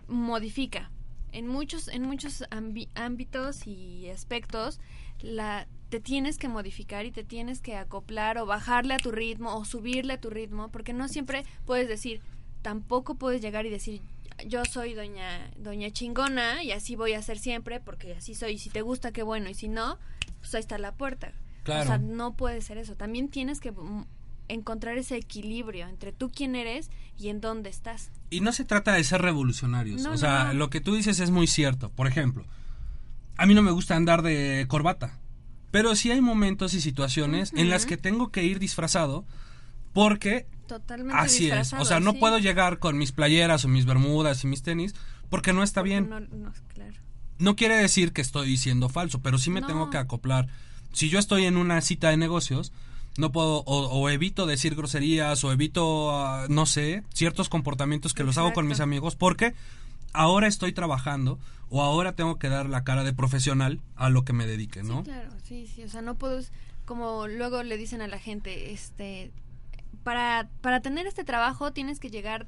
[0.09, 0.91] modifica.
[1.31, 4.81] En muchos, en muchos ámbi- ámbitos y aspectos,
[5.21, 9.55] la te tienes que modificar y te tienes que acoplar o bajarle a tu ritmo
[9.55, 12.21] o subirle a tu ritmo, porque no siempre puedes decir,
[12.63, 14.01] tampoco puedes llegar y decir,
[14.49, 18.59] yo soy doña doña chingona y así voy a ser siempre porque así soy y
[18.59, 19.99] si te gusta qué bueno y si no
[20.45, 21.85] pues ahí está la puerta Claro.
[21.85, 24.05] o sea no puede ser eso también tienes que mm,
[24.49, 28.93] encontrar ese equilibrio entre tú quién eres y en dónde estás Y no se trata
[28.93, 30.03] de ser revolucionarios.
[30.03, 30.55] No, o sea, no.
[30.55, 31.91] lo que tú dices es muy cierto.
[31.91, 32.45] Por ejemplo,
[33.37, 35.19] a mí no me gusta andar de corbata.
[35.71, 39.25] Pero sí hay momentos y situaciones en las que tengo que ir disfrazado
[39.93, 41.73] porque totalmente así es.
[41.73, 42.19] O sea, no sí.
[42.19, 44.95] puedo llegar con mis playeras o mis bermudas y mis tenis
[45.31, 46.09] porque no está bien.
[46.09, 47.04] no, no, claro
[47.39, 49.67] No quiere decir que estoy siendo falso, pero sí me No.
[49.67, 50.49] tengo que acoplar.
[50.93, 52.73] Si yo estoy en una cita de negocios,
[53.17, 58.25] no puedo, o, o evito decir groserías, o evito, ah, no sé, ciertos comportamientos que
[58.25, 59.55] los hago con mis amigos, porque
[60.13, 61.39] ahora estoy trabajando,
[61.71, 64.99] o ahora tengo que dar la cara de profesional a lo que me dedique, ¿no?
[64.99, 66.41] Sí, claro, sí, sí, o sea, no puedo,
[66.85, 69.31] como luego le dicen a la gente, este,
[70.05, 72.47] para, para tener este trabajo tienes que llegar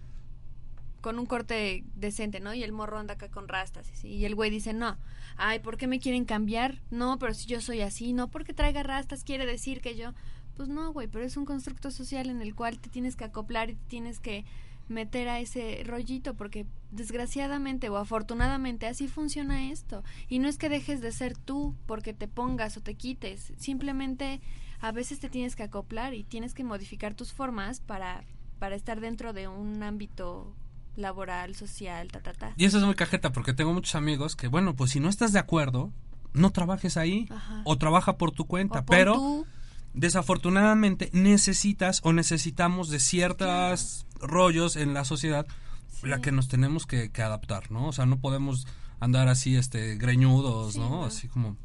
[1.00, 2.54] con un corte decente, ¿no?
[2.54, 4.96] Y el morro anda acá con rastas, y, así, y el güey dice, no,
[5.36, 6.80] ay, ¿por qué me quieren cambiar?
[6.90, 10.12] No, pero si yo soy así, no, porque traiga rastas quiere decir que yo,
[10.56, 13.70] pues no, güey, pero es un constructo social en el cual te tienes que acoplar
[13.70, 14.44] y te tienes que
[14.88, 20.68] meter a ese rollito porque desgraciadamente o afortunadamente así funciona esto y no es que
[20.68, 24.40] dejes de ser tú porque te pongas o te quites simplemente
[24.80, 28.22] a veces te tienes que acoplar y tienes que modificar tus formas para
[28.60, 30.54] para estar dentro de un ámbito
[30.96, 34.48] laboral social ta ta ta Y eso es muy cajeta, porque tengo muchos amigos que,
[34.48, 35.92] bueno, pues si no estás de acuerdo,
[36.32, 37.62] no trabajes ahí, Ajá.
[37.64, 39.14] o trabaja por tu cuenta, O pero...
[39.14, 39.46] tú-
[39.94, 45.46] desafortunadamente necesitas o necesitamos de ciertos rollos en la sociedad
[46.02, 47.88] la que nos tenemos que, que adaptar, ¿no?
[47.88, 48.66] O sea, no podemos
[49.00, 50.90] andar así, este, greñudos, Sí, ¿no?
[50.90, 51.04] no.
[51.06, 51.56] Así como,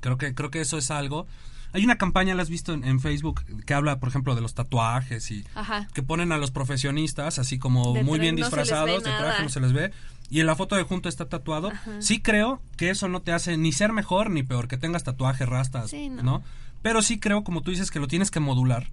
[0.00, 1.26] creo que, creo que eso es algo.
[1.72, 4.54] Hay una campaña, la has visto en, en Facebook, que habla, por ejemplo, de los
[4.54, 5.88] tatuajes y Ajá.
[5.94, 9.42] que ponen a los profesionistas así como De muy bien no disfrazados, de traje nada.
[9.42, 9.90] no se les ve.
[10.30, 11.68] Y en la foto de junto está tatuado.
[11.70, 12.00] Ajá.
[12.00, 15.48] Sí creo que eso no te hace ni ser mejor ni peor, que tengas tatuajes,
[15.48, 16.22] rastas, Sí, no.
[16.22, 16.42] ¿no?
[16.82, 18.88] Pero sí creo, como tú dices, que lo tienes que modular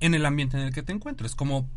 [0.00, 1.34] en el ambiente en el que te encuentres.
[1.34, 1.68] Como,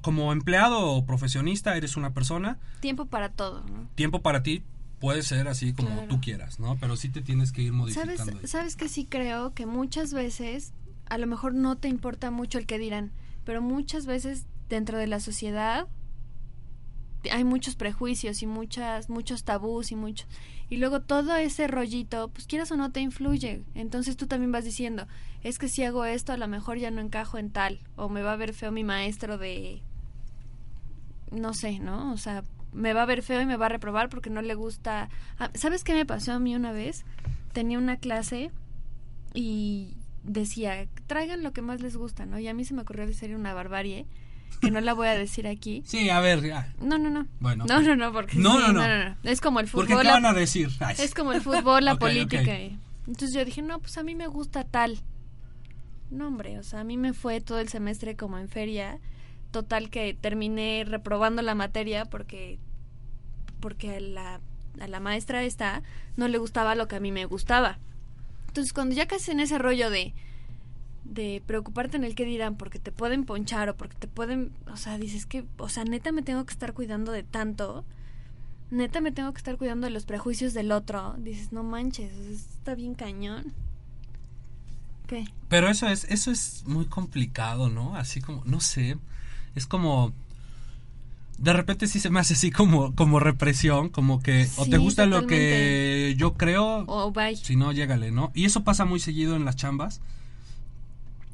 [0.00, 3.88] como empleado o profesionista, eres una persona, tiempo para todo ¿no?
[3.94, 4.62] tiempo para ti
[5.00, 6.08] puede ser así como Claro.
[6.08, 6.76] tú quieras, ¿no?
[6.78, 8.16] Pero sí te tienes que ir modificando.
[8.16, 8.46] ¿Sabes, ahí.
[8.48, 10.72] sabes que sí creo que muchas veces
[11.08, 13.12] a lo mejor no te importa mucho el que dirán,
[13.44, 15.86] pero muchas veces dentro de la sociedad
[17.30, 20.26] hay muchos prejuicios y muchas muchos tabús y mucho
[20.68, 23.62] y luego todo ese rollito, pues quieras o no te influye.
[23.74, 25.06] Entonces tú también vas diciendo,
[25.44, 28.22] es que si hago esto a lo mejor ya no encajo en tal o me
[28.22, 29.82] va a ver feo mi maestro de
[31.30, 32.12] no sé, ¿no?
[32.12, 32.42] O sea,
[32.76, 35.08] me va a ver feo y me va a reprobar porque no le gusta.
[35.38, 37.04] Ah, ¿Sabes qué me pasó a mí una vez?
[37.52, 38.50] Tenía una clase
[39.34, 42.38] y decía, traigan lo que más les gusta, ¿no?
[42.38, 44.06] Y a mí se me ocurrió decir una barbarie
[44.60, 45.82] que no la voy a decir aquí.
[45.86, 46.72] Sí, a ver, ya.
[46.80, 47.26] No, no, no.
[47.40, 47.64] Bueno.
[47.66, 49.16] No, no, no, porque No, sí, no, no.
[49.22, 49.86] Es como el fútbol.
[49.88, 50.68] ¿qué la- van a decir?
[50.80, 52.42] Ay, es como el fútbol, la política.
[53.06, 54.98] Entonces yo dije, no, pues a mí me gusta tal.
[56.10, 58.98] No, hombre, o sea, a mí me fue todo el semestre como en feria.
[59.56, 62.58] Total que terminé reprobando la materia porque
[63.58, 64.40] porque a la,
[64.78, 65.82] a la maestra esta
[66.14, 67.78] no le gustaba lo que a mí me gustaba.
[68.48, 70.12] Entonces cuando ya casi en ese rollo de
[71.04, 74.76] de preocuparte en el que dirán porque te pueden ponchar o porque te pueden, o
[74.76, 77.86] sea, dices que, o sea, neta me tengo que estar cuidando de tanto,
[78.70, 82.74] neta me tengo que estar cuidando de los prejuicios del otro, dices, no manches, está
[82.74, 83.54] bien cañón.
[85.06, 85.24] ¿Qué?
[85.48, 87.96] Pero eso es, eso es muy complicado, ¿no?
[87.96, 88.98] Así como, no sé,
[89.56, 90.12] es como,
[91.38, 95.04] de repente sí se me hace así como, como represión, como que o te gusta
[95.06, 97.34] lo que yo creo, O bye.
[97.36, 98.30] si no, llégale, ¿no?
[98.34, 100.00] Y eso pasa muy seguido en las chambas,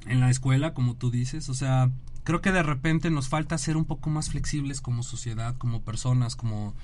[0.07, 1.91] en la escuela, como tú dices, o sea,
[2.25, 6.35] creo que de repente nos falta ser un poco más flexibles como sociedad, como personas,
[6.37, 6.75] como...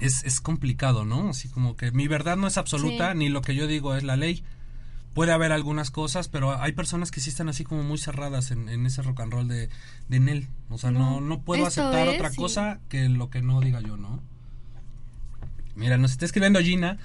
[0.00, 1.30] Es, es complicado, ¿no?
[1.30, 3.18] Así como que mi verdad no es absoluta, Sí.
[3.18, 4.44] ni lo que yo digo es la ley.
[5.18, 8.68] Puede haber algunas cosas, pero hay personas que sí están así como muy cerradas en,
[8.68, 9.68] en ese rock and roll de,
[10.08, 10.46] de Nel.
[10.70, 13.80] O sea, no, No, no puedo aceptar es otra cosa que lo que no diga
[13.80, 14.22] yo, ¿no?
[15.74, 16.98] Mira, nos está escribiendo Gina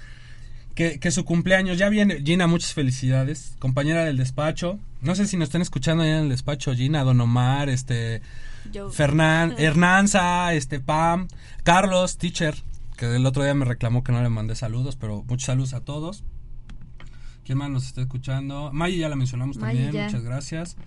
[0.75, 2.21] que, que su cumpleaños ya viene.
[2.23, 3.55] Gina, muchas felicidades.
[3.57, 4.77] Compañera del despacho.
[5.01, 8.21] No sé si nos están escuchando allá en el despacho, Gina, Don Omar, este.
[8.91, 11.29] Fernán, Hernanza, este, Pam,
[11.63, 12.53] Carlos, teacher,
[12.95, 15.81] que el otro día me reclamó que no le mandé saludos, pero muchos saludos a
[15.81, 16.23] todos.
[17.45, 18.69] ¿Quién más nos está escuchando?
[18.73, 20.05] Maggie ya la mencionamos Maggie, también, ya.
[20.05, 20.77] muchas gracias.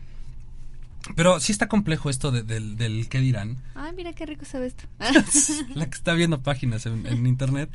[1.15, 3.59] Pero sí está complejo esto de- del, del qué dirán.
[3.75, 4.85] Ay, mira qué rico se ve esto.
[5.75, 7.71] la que está viendo páginas en, en internet.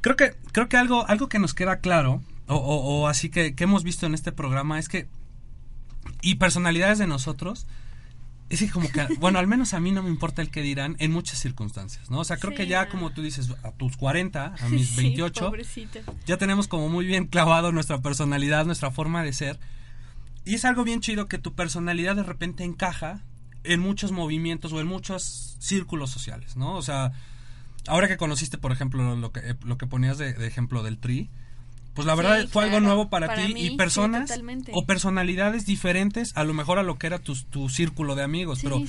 [0.00, 3.54] Creo que, creo que algo, algo que nos queda claro, o, o- o así que,
[3.54, 5.06] que hemos visto en este programa es que,
[6.22, 7.66] y personalidades de nosotros,
[8.50, 10.96] es que como que, bueno, al menos a mí no me importa el que dirán
[10.98, 12.18] en muchas circunstancias, ¿no?
[12.20, 14.96] O sea, creo Sí, que ya como tú dices, a tus 40, a mis Sí,
[14.96, 16.00] 28, pobrecito.
[16.26, 19.58] ya tenemos como muy bien clavado nuestra personalidad, nuestra forma de ser.
[20.44, 23.22] Y es algo bien chido que tu personalidad de repente encaja
[23.62, 26.74] en muchos movimientos o en muchos círculos sociales, ¿no?
[26.74, 27.12] O sea,
[27.86, 31.30] ahora que conociste, por ejemplo, lo que, lo que ponías de, de ejemplo del tri,
[32.04, 34.30] pues la Sí, verdad fue algo nuevo para, para ti mí, y personas
[34.72, 38.58] o personalidades diferentes a lo mejor a lo que era tu, tu círculo de amigos,
[38.60, 38.82] Sí, pero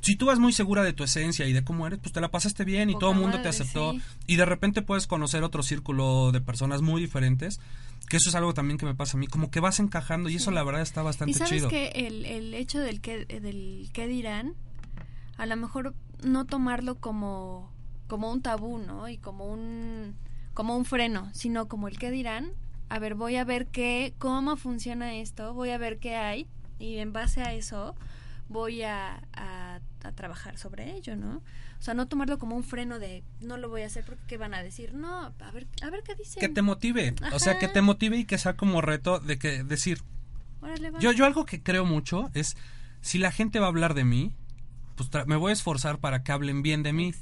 [0.00, 2.30] si tú vas muy segura de tu esencia y de cómo eres, pues te la
[2.30, 3.94] pasaste bien y Poca todo el mundo te aceptó.
[4.26, 7.60] Y de repente puedes conocer otro círculo de personas muy diferentes,
[8.08, 10.36] que eso es algo también que me pasa a mí, como que vas encajando y
[10.36, 11.68] eso la verdad está bastante Y sabes chido.
[11.68, 14.54] que el, el hecho del que, del que dirán,
[15.36, 17.70] a lo mejor no tomarlo como,
[18.06, 19.08] como un tabú, ¿no?
[19.08, 20.14] Y como un,
[20.58, 22.50] como un freno, sino como el que dirán,
[22.88, 26.48] a ver, voy a ver qué, cómo funciona esto, voy a ver qué hay,
[26.80, 27.94] y en base a eso
[28.48, 31.36] voy a, a, a trabajar sobre ello, ¿no?
[31.36, 34.36] O sea, no tomarlo como un freno de no lo voy a hacer porque ¿qué
[34.36, 34.94] van a decir?
[34.94, 36.40] No, a ver, a ver qué dicen.
[36.40, 39.62] Que te motive, o sea, que te motive y que sea como reto de que
[39.62, 40.02] decir,
[40.60, 42.56] Órale, yo, yo algo que creo mucho es,
[43.00, 44.34] si la gente va a hablar de mí,
[44.96, 47.14] pues me voy a esforzar para que hablen bien de mí.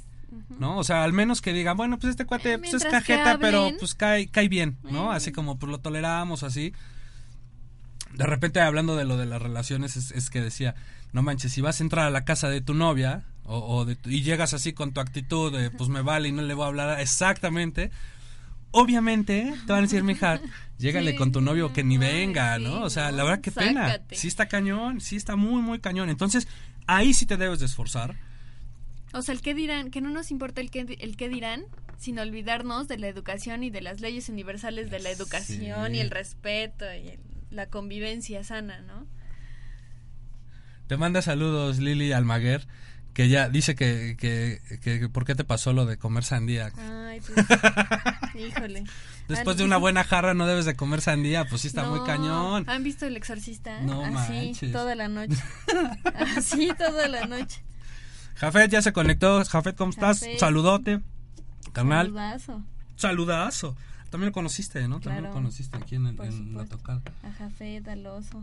[0.59, 0.77] ¿No?
[0.77, 3.71] O sea, al menos que digan, bueno, pues este cuate Eh, pues es cajeta, pero
[3.79, 5.13] pues cae, cae bien, ¿no?
[5.13, 5.15] Eh.
[5.15, 6.73] Así como pues lo toleramos, así.
[8.13, 10.75] De repente, hablando de lo de las relaciones, es, es que decía,
[11.13, 13.95] no manches, si vas a entrar a la casa de tu novia o, o de
[13.95, 16.65] tu- y llegas así con tu actitud de, pues me vale y no le voy
[16.65, 17.91] a hablar exactamente,
[18.71, 20.39] obviamente te van a decir, mija,
[20.77, 22.81] llégale Sí, con tu novio que ni venga, ¿no?
[22.81, 23.87] O sea, la verdad, qué pena.
[23.87, 24.15] sácate.
[24.15, 26.09] Sí está cañón, sí está muy, muy cañón.
[26.09, 26.47] Entonces,
[26.85, 28.15] ahí sí te debes de esforzar.
[29.17, 31.65] O sea, el que dirán, que no nos importa el que, el que dirán,
[31.97, 35.97] sino olvidarnos de la educación y de las leyes universales de la educación Sí.
[35.97, 39.07] y el respeto y el- la convivencia sana, ¿no?
[40.87, 42.67] Te manda saludos Lili Almaguer,
[43.13, 46.71] que ya dice que, que, que, que por qué te pasó lo de comer sandía.
[46.77, 47.45] Ay, pues,
[48.47, 48.83] híjole.
[49.27, 52.05] Después Han- de una buena jarra no debes de comer sandía, pues sí está muy
[52.05, 52.63] cañón.
[52.69, 53.81] ¿Han visto El Exorcista?
[53.81, 54.71] No Así, manches.
[54.71, 55.35] toda la noche.
[56.37, 57.61] Así, toda la noche.
[58.37, 59.43] Jafet ya se conectó.
[59.45, 60.19] Jafet, ¿cómo estás?
[60.19, 60.39] Jafet.
[60.39, 61.01] Saludote.
[61.73, 62.61] Carnal, Saludazo.
[62.95, 63.75] saludazo.
[64.09, 64.99] También lo conociste, ¿no?
[64.99, 67.01] También lo conociste aquí en, el- en la tocada.
[67.23, 68.41] A Jafet, al oso.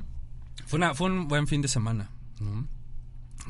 [0.67, 2.67] Fue, una, fue un buen fin de semana, ¿no?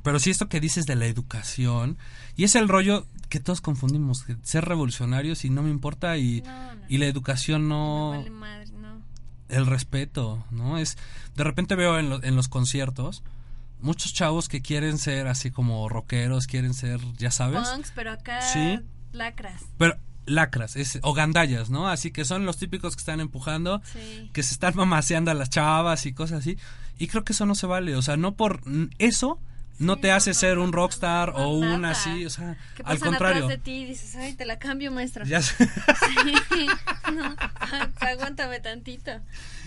[0.03, 1.99] Pero sí esto que dices de la educación,
[2.37, 6.75] y es el rollo que todos confundimos, ser revolucionarios y no me importa y, No,
[6.75, 6.81] no.
[6.89, 8.13] y la educación no...
[8.13, 9.01] No vale madre, no.
[9.49, 10.79] el respeto, ¿no?
[10.79, 10.97] Es
[11.37, 13.23] de repente veo en, lo- en los conciertos
[13.85, 18.41] muchos chavos que quieren ser así como rockeros, quieren ser, ya sabes, Punks, pero acá
[18.41, 18.81] Sí.
[19.13, 19.63] lacras.
[19.79, 21.89] pero lacras, es, o gandallas, ¿no?
[21.89, 24.31] Así que son los típicos que están empujando, Sí.
[24.33, 26.59] que se están mamaseando a las chavas y cosas así.
[26.99, 28.63] Y creo que eso no se vale, o sea, no por
[28.99, 29.39] eso
[29.79, 32.57] no Sí, te no, hace no, ser no, un rockstar o un así, o sea,
[32.77, 33.45] Que al contrario.
[33.45, 35.25] atrás de ti y dices, ay, te la cambio, maestro.
[35.27, 35.57] Ya sé,
[36.55, 36.67] Sí,
[37.15, 37.35] no,
[38.01, 39.11] aguántame tantito.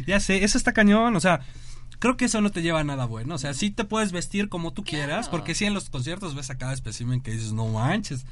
[0.07, 1.41] ya sé, eso está cañón, o sea,
[1.99, 4.49] creo que eso no te lleva a nada bueno, o sea, sí te puedes vestir
[4.49, 7.67] como tú quieras, porque sí en los conciertos ves a cada espécimen que dices, no
[7.67, 8.25] manches,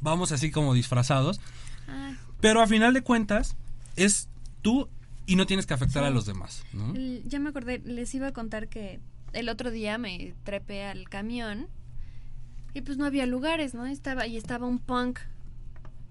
[0.00, 1.40] vamos así como disfrazados,
[2.40, 3.56] pero a final de cuentas
[3.96, 4.28] es
[4.62, 4.88] tú
[5.26, 6.94] y no tienes que afectar a los demás, ¿no?
[7.26, 9.00] ya me acordé, les iba a contar que
[9.32, 11.68] el otro día me trepé al camión
[12.74, 13.86] y pues no había lugares, ¿no?
[13.86, 15.18] Estaba y estaba un punk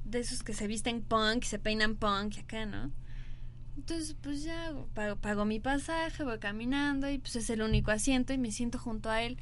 [0.06, 2.92] de esos que se visten punk y se peinan punk y acá, ¿no?
[3.80, 8.34] Entonces, pues ya pago, pago mi pasaje, voy caminando y pues es el único asiento
[8.34, 9.38] y me siento junto a él.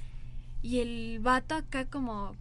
[0.61, 2.35] Y el vato acá como,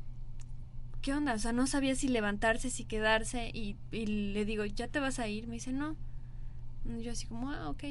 [1.00, 1.32] ¿qué onda?
[1.32, 5.18] O sea, no sabía si levantarse, si quedarse y, y le digo, ¿ya te vas
[5.18, 5.46] a ir?
[5.46, 5.96] Me dice, no.
[6.85, 7.85] Y yo así como, ah, ok.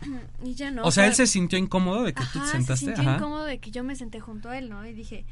[0.42, 0.82] y ya no.
[0.82, 3.18] o sea, él se sintió incómodo de que tú te sentaste, se sintió ajá.
[3.18, 4.86] incómodo de que yo me senté junto a él, ¿no?
[4.86, 5.26] Y dije,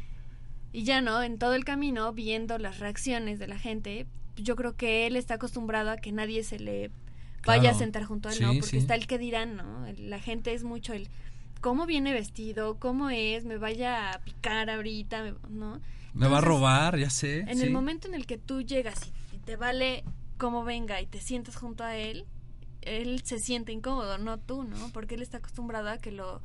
[0.70, 4.76] y ya no, en todo el camino, viendo las reacciones de la gente, yo creo
[4.76, 6.90] que él está acostumbrado a que nadie se le
[7.46, 8.52] vaya a sentar junto a él, ¿no?
[8.54, 8.76] Porque sí.
[8.78, 9.86] está el que dirán, ¿no?
[9.98, 11.08] La gente es mucho el
[11.60, 15.80] cómo viene vestido, cómo es, me vaya a picar ahorita, ¿no?
[16.14, 17.40] Me va a robar, ya sé.
[17.40, 17.62] En sí.
[17.62, 20.04] el momento en el que tú llegas y, y te vale
[20.38, 22.26] cómo venga y te sientas junto a él,
[22.82, 24.90] él se siente incómodo, no tú, ¿no?
[24.92, 26.42] Porque él está acostumbrado a que lo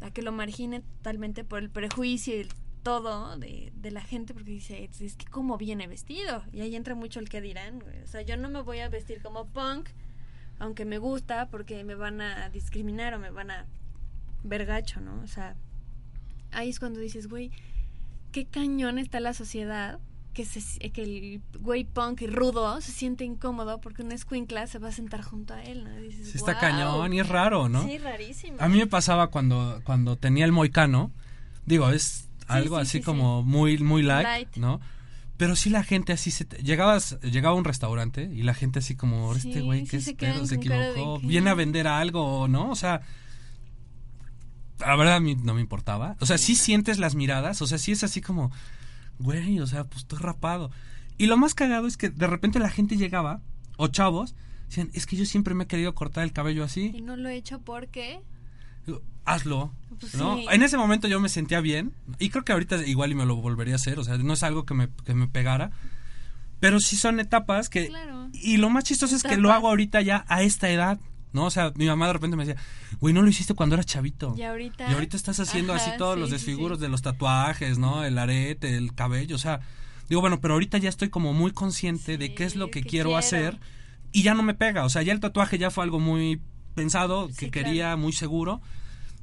[0.00, 2.48] a que lo margine totalmente por el prejuicio y el
[2.86, 6.44] todo de, de la gente porque dice, es, es que cómo viene vestido.
[6.52, 8.00] Y ahí entra mucho el que dirán, güey.
[8.00, 9.88] O sea, yo no me voy a vestir como punk,
[10.60, 13.66] aunque me gusta, porque me van a discriminar o me van a
[14.44, 15.20] ver gacho, ¿no?
[15.20, 15.56] O sea,
[16.52, 17.50] ahí es cuando dices, güey,
[18.30, 19.98] qué cañón está la sociedad
[20.32, 24.78] que, se, que el güey punk y rudo se siente incómodo porque un escuincla se
[24.78, 25.96] va a sentar junto a él, ¿no?
[25.96, 27.82] Dices, Sí, está cañón y es raro, ¿no?
[27.82, 28.58] Sí, rarísimo.
[28.60, 31.10] A mí me pasaba cuando, cuando tenía el moicano,
[31.64, 34.56] digo, es algo sí, así sí, como muy, muy light, Light.
[34.56, 34.80] ¿no?
[35.36, 36.44] Pero sí la gente así se...
[36.46, 40.14] te- llegabas, llegaba a un restaurante y la gente así como, este güey, ¿qué se
[40.14, 40.46] pedo?
[40.46, 42.70] Se equivocó, que- viene a vender algo, ¿no?
[42.70, 43.02] O sea,
[44.78, 46.16] la verdad a mí no me importaba.
[46.20, 48.50] O sea, sí sientes las miradas, o sea, sí es así como,
[49.18, 50.70] güey, o sea, pues estoy rapado.
[51.18, 53.40] Y lo más cagado es que de repente la gente llegaba,
[53.78, 54.34] o chavos,
[54.68, 56.92] decían, es que yo siempre me he querido cortar el cabello así.
[56.94, 58.20] Y no lo he hecho porque...
[59.26, 59.72] Hazlo.
[60.00, 60.36] Pues ¿no?
[60.36, 60.46] sí.
[60.50, 63.36] En ese momento yo me sentía bien y creo que ahorita igual y me lo
[63.36, 65.70] volvería a hacer, o sea, no es algo que me, que me pegara,
[66.60, 67.88] pero sí son etapas que...
[67.88, 68.28] Claro.
[68.32, 70.98] Y lo más chistoso es que lo hago ahorita ya a esta edad,
[71.32, 71.46] ¿no?
[71.46, 72.60] O sea, mi mamá de repente me decía,
[73.00, 74.34] güey, no lo hiciste cuando eras chavito.
[74.36, 74.90] Y ahorita...
[74.90, 76.82] Y ahorita estás haciendo Ajá, así todos sí, los desfiguros sí.
[76.82, 78.04] de los tatuajes, ¿no?
[78.04, 79.60] El arete, el cabello, o sea,
[80.08, 82.88] digo, bueno, pero ahorita ya estoy como muy consciente de qué es lo que, que
[82.88, 83.18] quiero, quiero.
[83.18, 83.58] hacer
[84.12, 86.40] y ya no me pega, o sea, ya el tatuaje ya fue algo muy
[86.74, 88.60] pensado, que quería, muy seguro.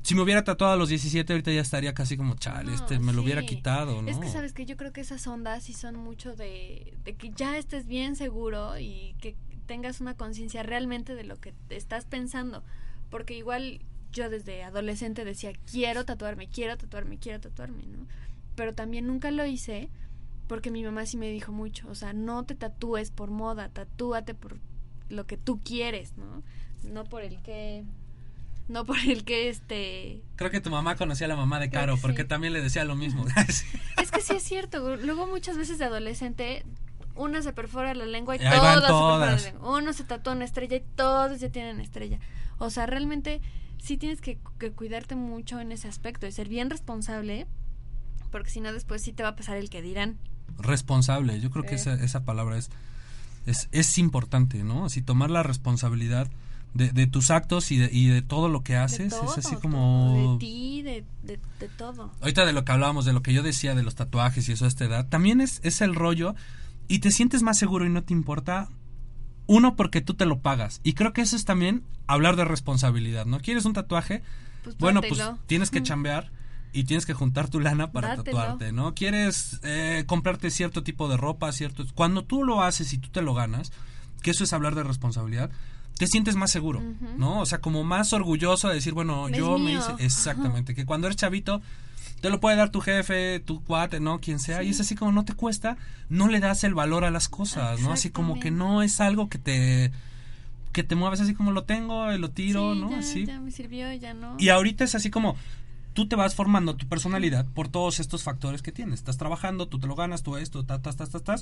[0.03, 2.99] Si me hubiera tatuado a los 17, ahorita ya estaría casi como, chale, No, este
[2.99, 4.09] me lo hubiera quitado, ¿no?
[4.09, 7.31] Es que sabes que yo creo que esas ondas sí son mucho de, de que
[7.31, 9.35] ya estés bien seguro y que
[9.65, 12.63] tengas una conciencia realmente de lo que estás pensando.
[13.09, 13.79] Porque igual
[14.11, 18.07] yo desde adolescente decía, quiero tatuarme, quiero tatuarme, quiero tatuarme, ¿no?
[18.55, 19.89] Pero también nunca lo hice
[20.47, 24.35] porque mi mamá sí me dijo mucho, o sea, no te tatúes por moda, tatúate
[24.35, 24.59] por
[25.09, 26.43] lo que tú quieres, ¿no?
[26.83, 27.85] No por el que...
[28.67, 31.95] No por el que este Creo que tu mamá conocía a la mamá de Caro,
[31.95, 32.27] que porque sí.
[32.27, 33.25] también le decía lo mismo.
[34.01, 34.95] Es que sí es cierto.
[34.97, 36.65] Luego muchas veces de adolescente
[37.15, 39.43] una se perfora la lengua y, todas, se todas.
[39.43, 39.77] la lengua.
[39.77, 42.19] Uno se tatúa una estrella y todos ya tienen estrella.
[42.57, 43.41] O sea, realmente
[43.81, 47.47] sí tienes que, que cuidarte mucho en ese aspecto y ser bien responsable
[48.33, 50.17] porque si no después sí te va a pasar el que dirán.
[50.57, 51.39] responsable.
[51.39, 52.71] Yo creo que esa, esa palabra es,
[53.45, 54.85] es, es importante, ¿no?
[54.85, 56.27] Así tomar la responsabilidad
[56.73, 59.11] de, de tus actos y de, y de todo lo que haces.
[59.11, 60.33] todo, es así como...
[60.33, 62.11] De ti, de, de, de todo.
[62.21, 64.65] Ahorita de lo que hablábamos, de lo que yo decía de los tatuajes y eso
[64.65, 66.35] a esta edad, también es, es el rollo
[66.87, 68.69] y te sientes más seguro y no te importa.
[69.45, 70.79] Uno, porque tú te lo pagas.
[70.83, 73.39] Y creo que eso es también hablar de responsabilidad, ¿no?
[73.39, 74.23] ¿Quieres un tatuaje?
[74.63, 76.31] Pues bueno, pues tienes que chambear
[76.71, 78.37] y tienes que juntar tu lana para Dátelo.
[78.37, 78.95] tatuarte, ¿no?
[78.95, 81.85] Quieres eh, comprarte cierto tipo de ropa, cierto...
[81.93, 83.71] Cuando tú lo haces y tú te lo ganas,
[84.21, 85.51] que eso es hablar de responsabilidad,
[86.05, 86.81] te sientes más seguro.
[87.17, 87.39] ¿no?
[87.39, 89.91] O sea, como más orgulloso de decir, bueno, Es yo me hice...
[89.99, 91.61] Exactamente, que cuando eres chavito,
[92.21, 94.19] te lo puede dar tu jefe, tu cuate, ¿no?
[94.19, 95.77] Quien sea, y es así como no te cuesta,
[96.09, 97.91] no le das el valor a las cosas, ¿no?
[97.91, 99.91] Así como que no es algo que te...
[100.71, 102.91] que te mueves así como lo tengo, y lo tiro, Sí, ¿no?
[102.91, 103.25] ya, así.
[103.25, 104.35] ya me sirvió, ya no.
[104.39, 105.35] Y ahorita es así como
[105.93, 108.95] tú te vas formando tu personalidad por todos estos factores que tienes.
[108.99, 111.35] Estás trabajando, tú te lo ganas, tú esto, ta, ta, ta, ta, ta.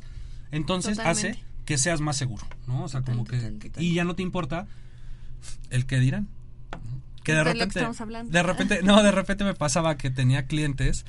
[0.52, 1.40] Entonces hace.
[1.72, 2.84] Que seas más seguro, ¿no?
[2.84, 3.38] O sea, como que
[3.78, 4.68] y ya no te importa
[5.70, 6.28] el que dirán.
[7.24, 8.32] Que de De lo que repente hablando.
[8.34, 11.06] de repente no, de repente me pasaba que tenía clientes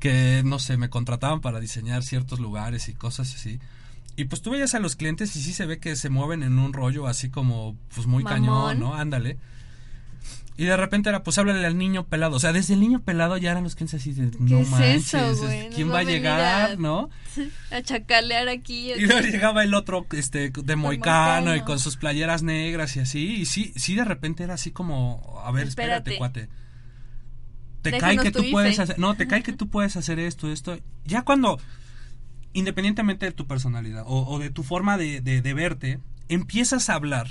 [0.00, 3.60] que no sé, me contrataban para diseñar ciertos lugares y cosas así.
[4.16, 6.58] Y pues tú veías a los clientes y sí se ve que se mueven en
[6.58, 8.40] un rollo así como pues muy Mamón.
[8.40, 8.94] cañón, ¿no?
[8.94, 9.38] Ándale.
[10.60, 12.36] Y de repente era, pues háblale al niño pelado.
[12.36, 15.06] O sea, desde el niño pelado ya eran los clientes así de, no es manches,
[15.14, 15.66] eso, es- güey?
[15.68, 17.08] Nos ¿quién va va a llegar, a- no?
[17.70, 18.92] A chacalear aquí.
[18.92, 23.36] Y luego llegaba el otro, este, de moicano y con sus playeras negras y así.
[23.40, 26.18] Y sí, sí, de repente era así como, a ver, espérate, Espérate.
[26.18, 26.48] cuate.
[27.80, 30.52] Te Déjanos cae que tú puedes hacer, no, te cae que tú puedes hacer esto,
[30.52, 30.78] esto.
[31.06, 31.58] Ya cuando,
[32.52, 36.94] independientemente de tu personalidad o, o de tu forma de, de- de verte, empiezas a
[36.96, 37.28] hablar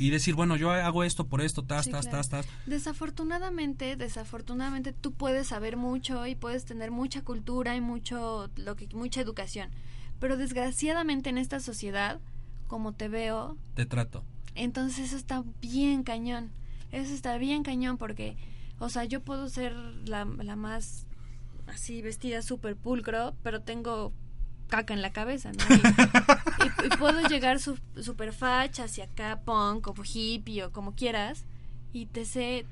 [0.00, 2.18] y decir, bueno, yo hago esto por esto, tas, Sí, tas, claro.
[2.18, 2.46] tas, tas.
[2.66, 8.88] Desafortunadamente, desafortunadamente tú puedes saber mucho y puedes tener mucha cultura y mucho lo que
[8.94, 9.70] mucha educación,
[10.18, 12.20] pero desgraciadamente en esta sociedad,
[12.66, 14.22] como te veo, Te trato.
[14.54, 16.50] entonces eso está bien cañón.
[16.92, 18.36] Eso está bien cañón porque,
[18.78, 19.72] o sea, yo puedo ser
[20.06, 21.06] la, la más
[21.68, 24.12] así vestida súper pulcro, pero tengo
[24.70, 25.58] caca en la cabeza, ¿no?
[26.60, 30.94] Y, y- y puedo llegar su, super facha hacia acá, punk o hippie o como
[30.94, 31.44] quieras,
[31.92, 32.64] y te sé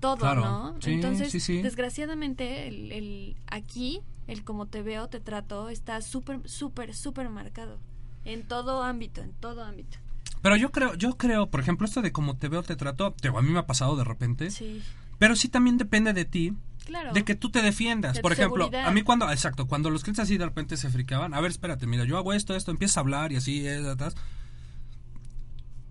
[0.00, 0.40] todo, Claro.
[0.42, 0.76] ¿no?
[0.80, 1.62] Sí, Entonces, sí, sí.
[1.62, 7.78] desgraciadamente, el, el aquí, el como te veo, te trato, está súper, súper, súper marcado.
[8.24, 9.98] En todo ámbito, en todo ámbito.
[10.42, 13.28] Pero yo creo, yo creo, por ejemplo, esto de cómo te veo, te trato, te,
[13.28, 14.50] a mí me ha pasado de repente.
[14.50, 14.82] Sí.
[15.18, 16.52] Pero sí también depende de ti,
[16.84, 17.12] Claro.
[17.12, 18.14] de que tú te defiendas.
[18.14, 18.86] De Por ejemplo, seguridad.
[18.88, 21.86] a mí cuando, exacto, cuando los clientes así de repente se fricaban, a ver, espérate,
[21.86, 24.14] mira, yo hago esto, esto, empiezas a hablar y así, eh, atrás.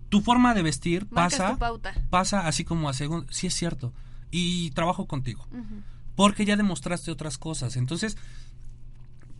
[0.08, 1.94] Tu forma de vestir Marcas pasa, tu pauta.
[2.10, 3.92] pasa así como a segundo, sí es cierto.
[4.30, 5.46] Y trabajo contigo.
[6.14, 7.76] Porque ya demostraste otras cosas.
[7.76, 8.16] Entonces,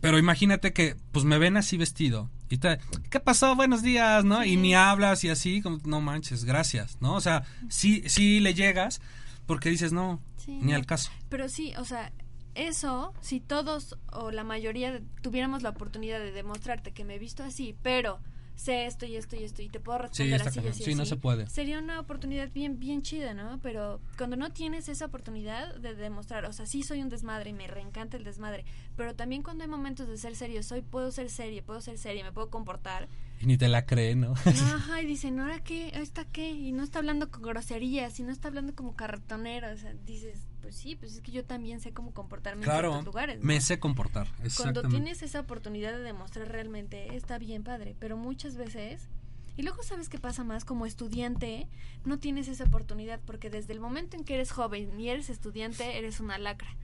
[0.01, 2.29] Pero imagínate que, pues me ven así vestido.
[2.49, 2.77] Y te,
[3.09, 3.55] ¿qué pasó?
[3.55, 4.45] Buenos días, ¿no?
[4.45, 7.15] Y ni hablas y así, como, no manches, gracias, ¿no?
[7.15, 9.01] O sea, sí, sí le llegas
[9.47, 11.11] porque dices, no, Sí, ni al caso.
[11.29, 12.11] Pero sí, o sea,
[12.55, 17.43] eso, si todos o la mayoría tuviéramos la oportunidad de demostrarte que me he visto
[17.43, 18.19] así, pero
[18.55, 20.95] sé esto y esto y esto y te puedo responder está así y así, Sí,
[20.95, 21.47] no se puede.
[21.49, 23.59] Sería una oportunidad bien bien chida, ¿no?
[23.61, 27.53] Pero cuando no tienes esa oportunidad de demostrar, o sea, sí soy un desmadre y
[27.53, 28.65] me reencanta el desmadre,
[28.95, 32.23] pero también cuando hay momentos de ser serio, soy puedo ser seria, puedo ser seria,
[32.23, 33.09] me puedo comportar.
[33.41, 34.33] Y ni te la cree, ¿no?
[34.45, 35.89] Ajá, y dicen, ¿ahora qué?
[35.89, 36.51] ¿Está qué?
[36.51, 40.47] Y no está hablando con groserías, y no está hablando como cartonero, o sea, dices,
[40.61, 43.39] pues sí, pues es que yo también sé cómo comportarme en ciertos lugares.
[43.39, 43.45] ¿no?
[43.45, 44.89] me sé comportar, Cuando exactamente.
[44.89, 49.09] tienes esa oportunidad de demostrar realmente, está bien padre, pero muchas veces,
[49.57, 51.67] y luego sabes qué pasa más, como estudiante,
[52.03, 55.97] no tienes esa oportunidad, porque desde el momento en que eres joven y eres estudiante,
[55.97, 56.75] eres una lacra.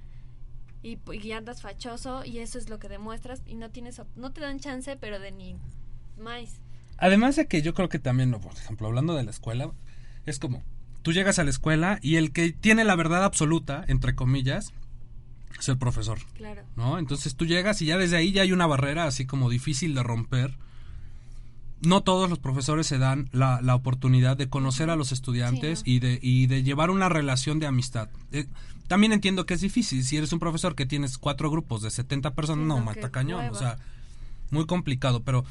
[0.84, 4.41] Y, y andas fachoso y eso es lo que demuestras y no tienes no te
[4.41, 5.56] dan chance pero de ni
[6.22, 6.57] más
[6.97, 9.72] Además de que yo creo que también, por ejemplo, hablando de la escuela,
[10.28, 10.63] es como,
[11.01, 14.72] tú llegas a la escuela y el que tiene la verdad absoluta, entre comillas,
[15.59, 16.97] es el profesor, claro ¿no?
[16.99, 20.03] Entonces tú llegas y ya desde ahí ya hay una barrera así como difícil de
[20.03, 20.57] romper.
[21.82, 25.86] No todos los profesores se dan la, la oportunidad de conocer a los estudiantes Sí,
[25.86, 25.95] ¿no?
[25.95, 28.09] y, de, y de llevar una relación de amistad.
[28.32, 28.45] Eh,
[28.88, 30.03] también entiendo que es difícil.
[30.03, 33.09] Si eres un profesor que tienes cuatro grupos de 70 personas, Sí, no, no, mata
[33.09, 33.49] cañón.
[33.49, 33.78] O sea,
[34.51, 35.24] muy complicado.
[35.24, 35.43] Pero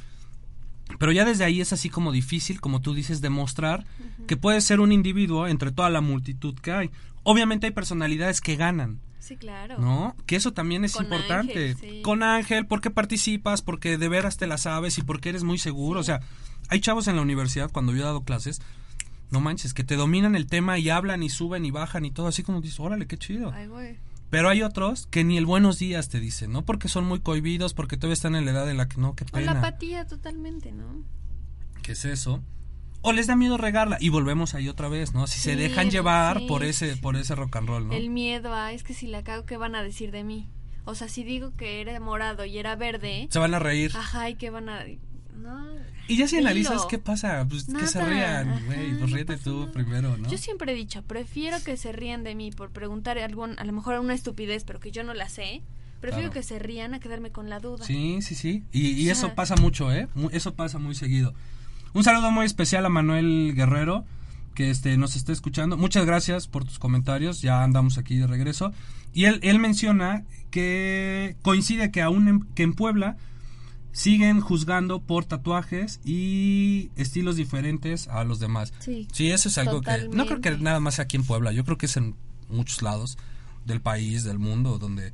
[0.99, 3.87] pero ya desde ahí es así como difícil, como tú dices, demostrar
[4.27, 6.91] que puedes ser un individuo entre toda la multitud que hay.
[7.23, 10.17] Obviamente hay personalidades que ganan, sí claro ¿no?
[10.27, 11.71] Que eso también es Con importante.
[11.71, 12.03] Ángel, sí.
[12.03, 16.01] Con Ángel, porque participas, porque de veras te la sabes y porque eres muy seguro.
[16.01, 16.21] O sea,
[16.69, 18.61] hay chavos en la universidad, cuando yo he dado clases,
[19.31, 22.27] no manches, que te dominan el tema y hablan y suben y bajan y todo,
[22.27, 23.53] así como dices, órale, qué chido.
[23.53, 23.97] Ay, güey.
[24.31, 26.65] Pero hay otros que ni el buenos días te dicen, ¿no?
[26.65, 29.25] Porque son muy cohibidos, porque todavía están en la edad en la que no, qué
[29.25, 29.59] o la pena.
[29.59, 31.05] apatía totalmente no
[31.83, 32.43] ¿Qué es eso?
[33.03, 35.27] O les da miedo regarla y volvemos ahí otra vez, ¿no?
[35.27, 36.47] Si se dejan llevar sí.
[36.47, 37.95] por ese por ese rock and roll, ¿no?
[37.95, 40.49] El miedo a, es que si la cago, ¿qué van a decir de mí?
[40.85, 43.93] O sea, si digo que era morado y era verde, Se van a reír.
[43.97, 44.85] ajá, ¿y qué van a...?
[45.41, 45.67] No.
[46.09, 46.49] Y ya si dilo.
[46.49, 50.29] analizas qué pasa, pues que se rían, güey, pues ríete tú primero, ¿no?
[50.29, 53.73] Yo siempre he dicho, prefiero que se rían de mí por preguntar algún, a lo
[53.73, 55.63] mejor una estupidez, pero que yo no la sé.
[56.01, 56.41] Prefiero Claro.
[56.41, 57.85] que se rían a quedarme con la duda.
[57.85, 58.65] Sí, sí, sí.
[58.73, 60.09] Y, y eso pasa mucho, ¿eh?
[60.33, 61.35] Eso pasa muy seguido.
[61.93, 64.05] Un saludo muy especial a Manuel Guerrero,
[64.55, 65.77] que este, nos está escuchando.
[65.77, 67.43] Muchas gracias por tus comentarios.
[67.43, 68.73] Ya andamos aquí de regreso.
[69.13, 73.17] Y él, él menciona que coincide que aún en, que en Puebla
[73.93, 78.73] siguen juzgando por tatuajes y estilos diferentes a los demás.
[78.79, 79.09] Sí.
[79.13, 80.09] Sí, eso es algo que...
[80.13, 81.53] No creo que nada más sea aquí en Puebla.
[81.53, 82.15] Yo creo que es en
[82.49, 83.19] muchos lados
[83.65, 85.13] del país, del mundo, donde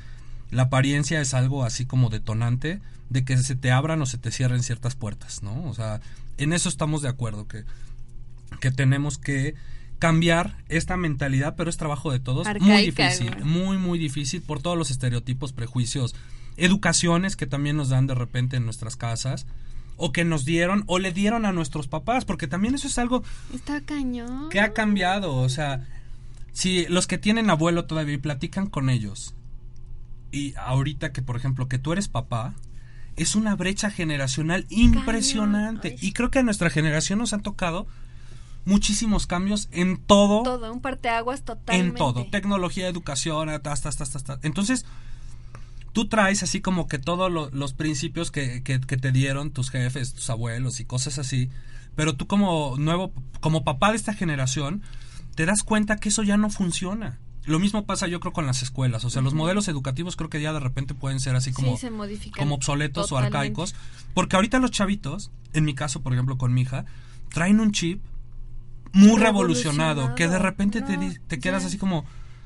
[0.50, 4.30] la apariencia es algo así como detonante de que se te abran o se te
[4.30, 5.64] cierren ciertas puertas, ¿no?
[5.64, 6.00] O sea,
[6.38, 7.64] en eso estamos de acuerdo, que,
[8.60, 9.54] que tenemos que
[9.98, 14.76] cambiar esta mentalidad, pero es trabajo de todos, muy difícil, muy, muy difícil por todos
[14.76, 16.14] los estereotipos, prejuicios,
[16.56, 19.46] educaciones que también nos dan de repente en nuestras casas,
[19.96, 23.22] o que nos dieron, o le dieron a nuestros papás, porque también eso es algo
[23.54, 24.50] Está cañón.
[24.50, 25.86] que ha cambiado, o sea,
[26.52, 29.34] si los que tienen abuelo todavía y platican con ellos,
[30.30, 32.54] y ahorita que, por ejemplo, que tú eres papá,
[33.16, 35.96] es una brecha generacional impresionante.
[36.00, 37.86] Y creo que a nuestra generación nos han tocado
[38.66, 41.88] muchísimos cambios en todo, Todo, un parteaguas totalmente.
[41.88, 44.38] en todo, tecnología, educación, hasta, hasta, hasta, hasta.
[44.42, 44.84] Entonces,
[45.92, 49.70] tú traes así como que todos lo- los principios que, que, que te dieron tus
[49.70, 51.48] jefes, tus abuelos y cosas así,
[51.94, 54.82] pero tú como nuevo, como papá de esta generación,
[55.34, 57.18] te das cuenta que eso ya no funciona.
[57.44, 60.40] Lo mismo pasa yo creo con las escuelas, o sea, los modelos educativos creo que
[60.42, 62.42] ya de repente pueden ser así como sí, se modifican.
[62.42, 63.36] como obsoletos Totalmente.
[63.36, 63.74] o arcaicos,
[64.14, 66.84] porque ahorita los chavitos, en mi caso, por ejemplo, con mi hija,
[67.30, 68.02] traen un chip
[68.96, 71.68] muy revolucionado, que de repente te, te quedas ya.
[71.68, 72.04] así como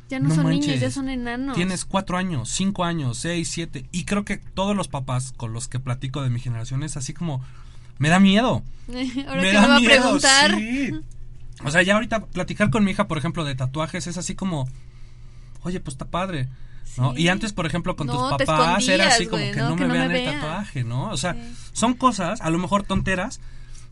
[0.09, 1.57] Ya no, no son manches, niños, ya son enanos.
[1.57, 3.87] Tienes cuatro años, cinco años, seis, siete.
[3.93, 7.15] Y creo que todos los papás con los que platico de mi generación es así
[7.15, 7.43] como,
[7.99, 8.63] me da miedo.
[9.29, 10.55] Ahora me que da me va a miedo, preguntar.
[10.57, 10.91] sí.
[11.63, 14.67] O sea, ya ahorita platicar con mi hija, por ejemplo, de tatuajes es así como,
[15.63, 16.49] oye, pues está padre.
[16.97, 17.15] ¿no?
[17.15, 17.23] Sí.
[17.25, 19.77] Y antes, por ejemplo, con No, tus papás era así como que ¿no?
[19.77, 21.11] Que me no me vean el tatuaje, ¿no?
[21.11, 21.41] O sea, Sí.
[21.75, 23.41] son cosas, a lo mejor tonteras,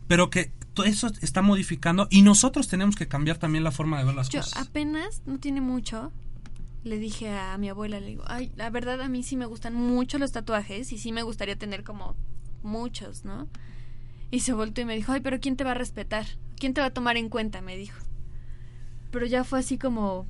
[0.07, 0.51] pero que
[0.83, 4.29] todo eso está modificando y nosotros tenemos que cambiar también la forma de ver las
[4.29, 4.57] Yo cosas.
[4.67, 6.11] apenas, no tiene mucho,
[6.83, 9.73] le dije a mi abuela, le digo, ay, la verdad a mí sí me gustan
[9.73, 12.15] mucho los tatuajes y sí me gustaría tener como
[12.63, 13.47] muchos, ¿no?
[14.31, 16.25] Y se volteó y me dijo, ay, pero ¿quién te va a respetar?
[16.57, 17.61] ¿Quién te va a tomar en cuenta?
[17.61, 17.97] Me dijo.
[19.11, 20.27] Pero ya fue así como,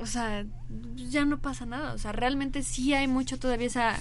[0.00, 0.46] o sea,
[0.94, 4.00] ya no pasa nada, o sea, realmente sí hay mucho todavía esa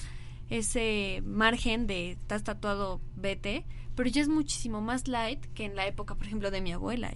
[0.52, 5.88] ese margen de estás tatuado, vete, pero ya es muchísimo más light que en la
[5.88, 7.14] época, por ejemplo, de mi abuela.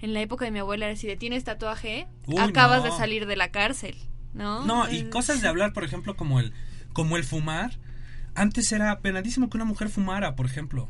[0.00, 2.90] En la época de mi abuela, si le tienes tatuaje, Uy, acabas no.
[2.90, 3.96] de salir de la cárcel,
[4.32, 4.64] ¿no?
[4.64, 6.52] No, y cosas de hablar, por ejemplo, como el,
[6.92, 7.72] como el fumar.
[8.36, 10.88] Antes era penadísimo que una mujer fumara, por ejemplo.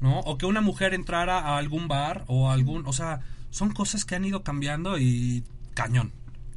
[0.00, 0.18] ¿No?
[0.20, 2.84] O que una mujer entrara a algún bar o a algún.
[2.86, 5.44] O sea, son cosas que han ido cambiando y
[5.74, 6.12] cañón.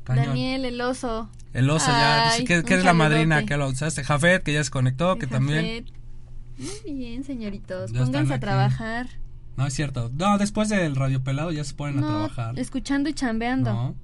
[0.07, 0.27] Cañón.
[0.27, 1.29] Daniel, el oso.
[1.53, 4.05] El oso ya, que, es la madrina que lo usaste.
[4.05, 5.85] Jafet, que ya se conectó, que también.
[5.85, 6.85] Jafet.
[6.85, 7.91] Muy bien, señoritos.
[7.91, 9.07] Ya Pónganse a trabajar.
[9.57, 10.09] No, es cierto.
[10.17, 12.57] No, después del radio pelado ya se ponen a trabajar.
[12.57, 13.73] escuchando y chambeando.
[13.73, 13.95] No.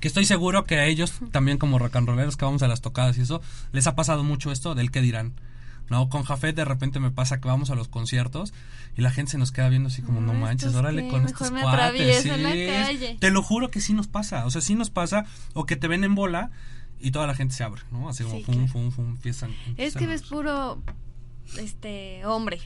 [0.00, 2.82] Que estoy seguro que a ellos, también como rock and rolleros que vamos a las
[2.82, 3.40] tocadas y eso,
[3.72, 5.32] les ha pasado mucho esto del que dirán.
[5.90, 8.54] No, con Jafet de repente me pasa que vamos a los conciertos
[8.96, 11.08] y la gente se nos queda viendo así como, no manches, ¿estos órale qué?
[11.08, 11.80] con Mejor estos me cuates.
[11.80, 12.66] atravieso en la sí.
[12.66, 13.16] calle.
[13.20, 15.88] Te lo juro que sí nos pasa, o sea, sí nos pasa, o que te
[15.88, 16.50] ven en bola
[16.98, 18.08] y toda la gente se abre, ¿no?
[18.08, 18.68] Así como, Sí, fum, claro.
[18.68, 19.50] fum, fum, empiezan.
[19.76, 20.80] Es que ves puro
[21.58, 22.60] este hombre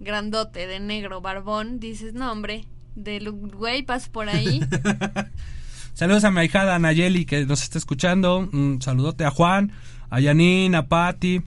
[0.00, 2.64] grandote de negro barbón, dices, "No, hombre,
[2.96, 4.60] del güey paso por ahí."
[5.94, 8.38] Saludos a mi ahijada Nayeli que nos está escuchando.
[8.52, 9.72] Un saludote a Juan,
[10.08, 11.42] a Yanin, a Patti,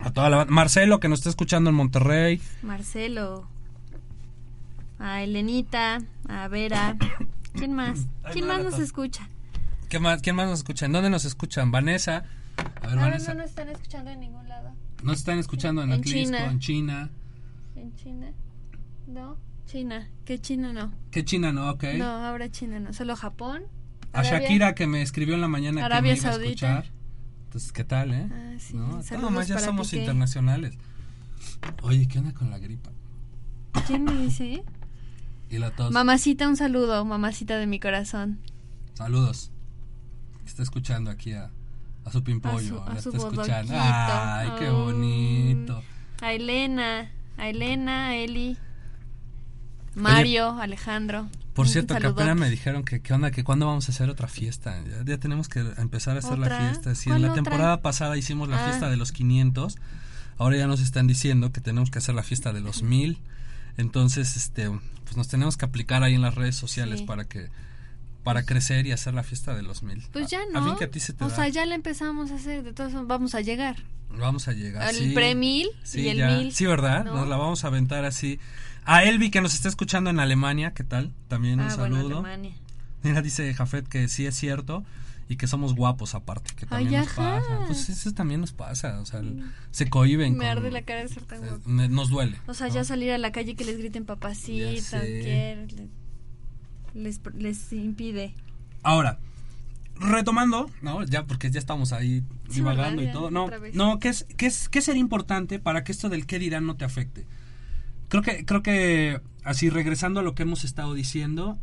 [0.00, 2.40] a toda la Marcelo que nos está escuchando en Monterrey.
[2.62, 3.46] Marcelo,
[4.98, 6.96] a Elenita, a Vera.
[7.54, 8.06] ¿Quién más?
[8.32, 8.84] ¿Quién no, más no, nos no.
[8.84, 9.28] escucha?
[9.88, 10.86] ¿Qué más, ¿Quién más nos escucha?
[10.86, 11.70] ¿En dónde nos escuchan?
[11.70, 12.24] Vanessa.
[12.82, 13.34] A ver, Ah, Vanessa.
[13.34, 14.70] no nos están escuchando en ningún lado.
[15.02, 16.44] Nos están escuchando en, En Atlisco, China.
[16.50, 17.10] en China.
[17.76, 18.26] ¿En China?
[19.06, 19.36] No,
[19.66, 20.08] China.
[20.24, 20.92] ¿Qué China no?
[21.10, 21.70] ¿Qué China no?
[21.70, 21.84] Ok.
[21.96, 23.64] No, ahora China no, solo Japón.
[24.12, 24.40] a Arabia.
[24.40, 26.78] Shakira que me escribió en la mañana Arabia que me iba a Saudita.
[26.78, 26.94] escuchar.
[27.54, 28.28] Entonces, ¿qué tal, eh?
[28.32, 29.30] Ah, sí, ¿No?
[29.30, 30.00] más ya somos Piqué.
[30.00, 30.76] internacionales.
[31.84, 32.90] Oye, ¿qué onda con la gripa?
[33.86, 34.64] ¿Quién me dice?
[35.50, 35.92] Y la tos.
[35.92, 38.40] Mamacita, un saludo, mamacita de mi corazón.
[38.94, 39.52] Saludos.
[40.44, 41.52] Está escuchando aquí a,
[42.04, 42.82] a su pimpollo.
[42.82, 43.72] A su- a su está escuchando.
[43.76, 45.80] Ay, qué bonito.
[46.22, 48.56] A Elena, a Elena, a Eli,
[49.94, 51.28] Mario, Alejandro.
[51.54, 54.26] Por cierto, que apenas me dijeron que qué onda, que cuándo vamos a hacer otra
[54.28, 54.82] fiesta.
[54.88, 56.94] Ya, ya tenemos que empezar a hacer la fiesta.
[56.94, 57.42] Sí, ¿Cuál en la otra?
[57.42, 58.68] temporada pasada hicimos la Ah.
[58.68, 59.76] fiesta de los 500.
[60.36, 63.18] Ahora ya nos están diciendo que tenemos que hacer la fiesta de los 1000.
[63.76, 64.68] Entonces, este,
[65.04, 67.06] pues nos tenemos que aplicar ahí en las redes sociales Sí.
[67.06, 67.48] para que
[68.24, 70.02] para crecer y hacer la fiesta de los 1000.
[70.10, 70.64] Pues ya A, a no.
[70.64, 71.34] fin que a ti se te o da.
[71.36, 73.76] sea, ya la empezamos a hacer, de todos modos vamos a llegar.
[74.18, 74.82] Vamos a llegar.
[74.82, 75.10] Al sí.
[75.14, 76.28] pre-mil Sí, y el ya.
[76.30, 76.52] mil.
[76.54, 77.04] Sí, ¿verdad?
[77.04, 77.16] ¿no?
[77.16, 78.38] Nos la vamos a aventar así.
[78.86, 81.12] A Elvi que nos está escuchando en Alemania, ¿qué tal?
[81.28, 82.18] También un ah, bueno, saludo.
[82.18, 82.52] Alemania.
[83.02, 84.84] Mira, dice Jafet que sí es cierto
[85.28, 87.40] y que somos guapos aparte, que también Ay, nos ajá.
[87.40, 87.60] pasa.
[87.66, 90.32] Pues eso también nos pasa, o sea, el- se cohiben.
[90.34, 91.62] Me con- arde la cara de ser tan eh, guapo.
[91.68, 92.38] me- nos duele.
[92.46, 92.74] O sea, ¿no?
[92.74, 95.66] ya salir a la calle y que les griten papacita, quiero,
[96.94, 98.34] les, les impide.
[98.82, 99.18] Ahora,
[99.96, 101.04] retomando, ¿no?
[101.04, 103.30] Ya porque ya estamos ahí divagando y todo.
[103.30, 106.66] No, no, ¿qué es, qué es, qué sería importante para que esto del qué dirán
[106.66, 107.26] no te afecte?
[108.08, 111.58] Creo que, creo que así regresando a lo que hemos estado diciendo,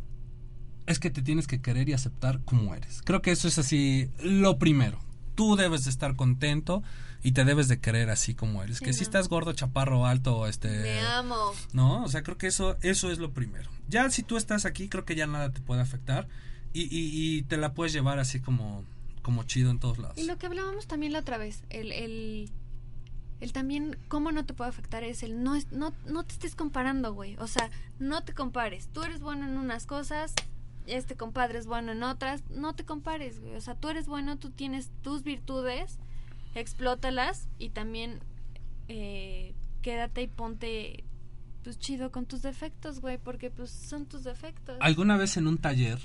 [0.86, 3.02] es que te tienes que querer y aceptar como eres.
[3.04, 4.98] Creo que eso es así lo primero.
[5.34, 6.82] Tú debes de estar contento
[7.22, 8.78] y te debes de querer así como eres.
[8.78, 10.68] Sí, que si estás gordo, chaparro, alto, este...
[10.68, 11.52] Me amo.
[11.72, 12.04] ¿No?
[12.04, 13.70] O sea, creo que eso, eso es lo primero.
[13.88, 16.28] Ya si tú estás aquí, creo que ya nada te puede afectar
[16.72, 18.84] y, y, y te la puedes llevar así como,
[19.22, 20.18] como chido en todos lados.
[20.18, 22.50] Y lo que hablábamos también la otra vez, el, el,
[23.42, 27.12] el también, cómo no te puede afectar es el no, no, no te estés comparando,
[27.12, 27.36] güey.
[27.38, 28.88] O sea, no te compares.
[28.92, 30.32] Tú eres bueno en unas cosas,
[30.86, 32.48] este compadre es bueno en otras.
[32.50, 33.56] No te compares, güey.
[33.56, 35.98] O sea, tú eres bueno, tú tienes tus virtudes,
[36.54, 38.20] explótalas y también
[38.86, 41.04] eh, quédate y ponte
[41.64, 44.76] pues chido con tus defectos, güey, porque pues son tus defectos.
[44.80, 45.98] Alguna vez en un taller,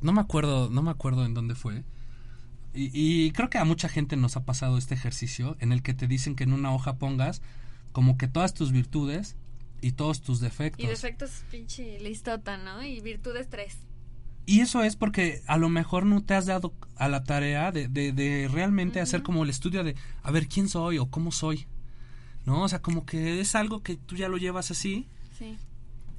[0.00, 1.82] no me acuerdo, no me acuerdo en dónde fue.
[2.74, 5.94] Y, y creo que a mucha gente nos ha pasado este ejercicio en el que
[5.94, 7.40] te dicen que en una hoja pongas
[7.92, 9.36] como que todas tus virtudes
[9.80, 10.84] y todos tus defectos.
[10.84, 12.82] Y defectos pinche listota, ¿no?
[12.82, 13.76] Y virtudes tres.
[14.46, 17.88] Y eso es porque a lo mejor no te has dado a la tarea de,
[17.88, 21.66] de, de realmente hacer como el estudio de a ver quién soy o cómo soy.
[22.44, 22.62] ¿No?
[22.62, 25.06] O sea, como que es algo que tú ya lo llevas así
[25.38, 25.56] Sí.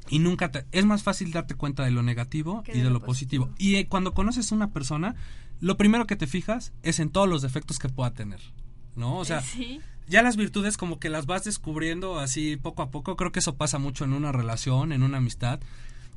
[0.10, 0.66] y nunca te...
[0.72, 3.50] Es más fácil darte cuenta de lo negativo y de lo positivo.
[3.60, 5.16] Y eh, cuando conoces a una persona,
[5.62, 8.42] lo primero que te fijas es en todos los defectos que pueda tener.
[8.96, 9.18] ¿No?
[9.18, 9.82] O sea, sí.
[10.08, 13.18] ya las virtudes como que las vas descubriendo así poco a poco.
[13.18, 15.60] Creo que eso pasa mucho en una relación, en una amistad.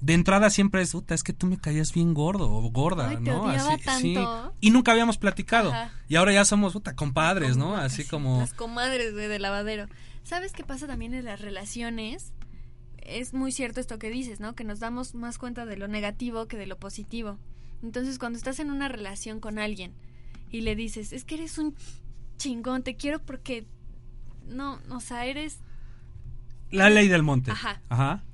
[0.00, 3.16] De entrada siempre es, puta, es que tú me caías bien gordo o gorda, Ay,
[3.16, 3.48] te ¿no?
[3.48, 4.14] Así, sí.
[4.14, 4.54] tanto.
[4.60, 5.72] Y nunca habíamos platicado.
[5.72, 5.92] Ajá.
[6.08, 7.74] Y ahora ya somos, puta, compadres, ¿no?
[7.74, 8.38] Así sí, como...
[8.38, 9.86] Las comadres, de lavadero.
[10.22, 12.32] ¿Sabes qué pasa también en las relaciones?
[12.98, 14.54] Es muy cierto esto que dices, ¿no?
[14.54, 17.38] Que nos damos más cuenta de lo negativo que de lo positivo.
[17.82, 19.92] Entonces, cuando estás en una relación con alguien
[20.50, 21.74] y le dices, es que eres un
[22.36, 23.66] chingón, te quiero porque
[24.46, 25.60] no, o sea, eres
[26.70, 27.50] La ley del monte.
[27.50, 27.82] Ajá.
[27.88, 28.24] Ajá.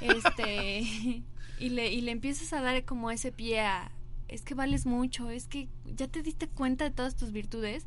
[0.00, 0.82] este
[1.60, 3.90] y le y le empiezas a dar como ese pie a
[4.28, 7.86] es que vales mucho, es que ya te diste cuenta de todas tus virtudes.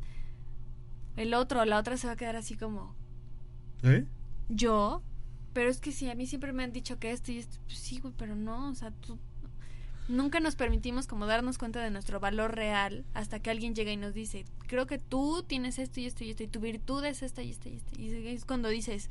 [1.16, 2.96] El otro o la otra se va a quedar así como
[3.82, 4.06] ¿Eh?
[4.48, 5.02] yo,
[5.52, 7.78] pero es que sí, a mí siempre me han dicho que esto y esto, pues
[7.78, 9.18] sí, güey, pero no, o sea, tú
[10.08, 13.96] nunca nos permitimos como darnos cuenta de nuestro valor real hasta que alguien llega y
[13.96, 17.22] nos dice, creo que tú tienes esto y esto y esto y tu virtud es
[17.22, 18.00] esta y esta y esta.
[18.00, 19.08] Y es cuando dices,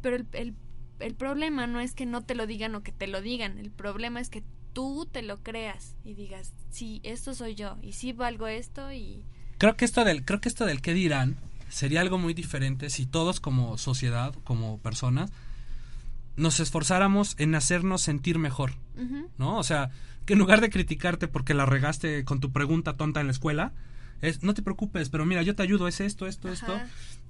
[0.00, 0.54] pero el, el,
[1.00, 3.70] el problema no es que no te lo digan o que te lo digan, el
[3.70, 8.12] problema es que tú te lo creas y digas, sí, esto soy yo y sí
[8.12, 9.22] valgo esto y...
[9.58, 11.36] Creo que esto del, creo que esto del qué dirán
[11.68, 15.30] sería algo muy diferente si todos como sociedad, como personas,
[16.36, 18.74] nos esforzáramos en hacernos sentir mejor.
[19.36, 19.58] ¿no?
[19.58, 19.90] O sea,
[20.28, 23.72] que en lugar de criticarte porque la regaste con tu pregunta tonta en la escuela,
[24.20, 26.74] es no te preocupes, pero mira, yo te ayudo, es esto, esto, esto.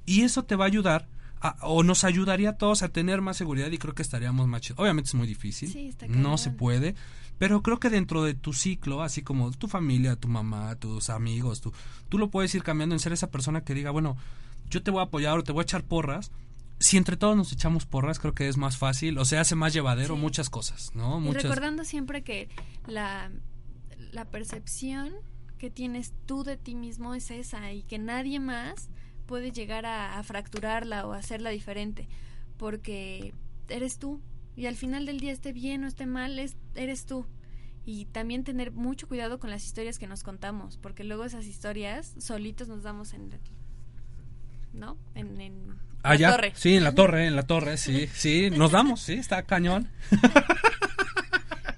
[0.05, 1.07] Y eso te va a ayudar
[1.41, 4.63] a- o nos ayudaría a todos a tener más seguridad y creo que estaríamos más
[4.63, 4.81] chidos.
[4.81, 6.97] Obviamente es muy difícil, Sí, no se puede,
[7.39, 11.61] pero creo que dentro de tu ciclo, así como tu familia, tu mamá, tus amigos,
[11.61, 11.73] tú,
[12.09, 14.17] tú lo puedes ir cambiando en ser esa persona que diga, bueno,
[14.69, 16.33] yo te voy a apoyar o te voy a echar porras.
[16.81, 19.73] Si entre todos nos echamos porras, creo que es más fácil, o se hace más
[19.73, 20.21] llevadero Sí.
[20.21, 21.21] muchas cosas, ¿no?
[21.25, 22.49] Y recordando siempre que
[22.87, 23.31] la,
[24.13, 25.13] la percepción
[25.59, 28.91] que tienes tú de ti mismo es esa y que nadie más
[29.27, 32.09] puede llegar a, a fracturarla o hacerla diferente
[32.57, 33.35] porque
[33.69, 34.21] eres tú
[34.57, 37.27] y al final del día esté bien o esté mal es, eres tú
[37.85, 42.15] y también tener mucho cuidado con las historias que nos contamos porque luego esas historias
[42.19, 43.31] solitos nos damos en
[44.73, 44.97] ¿no?
[45.15, 45.77] en, en
[46.09, 46.31] Ah, la ya.
[46.31, 49.91] torre Sí, en la torre, en la torre, sí, sí, nos damos, sí, está cañón.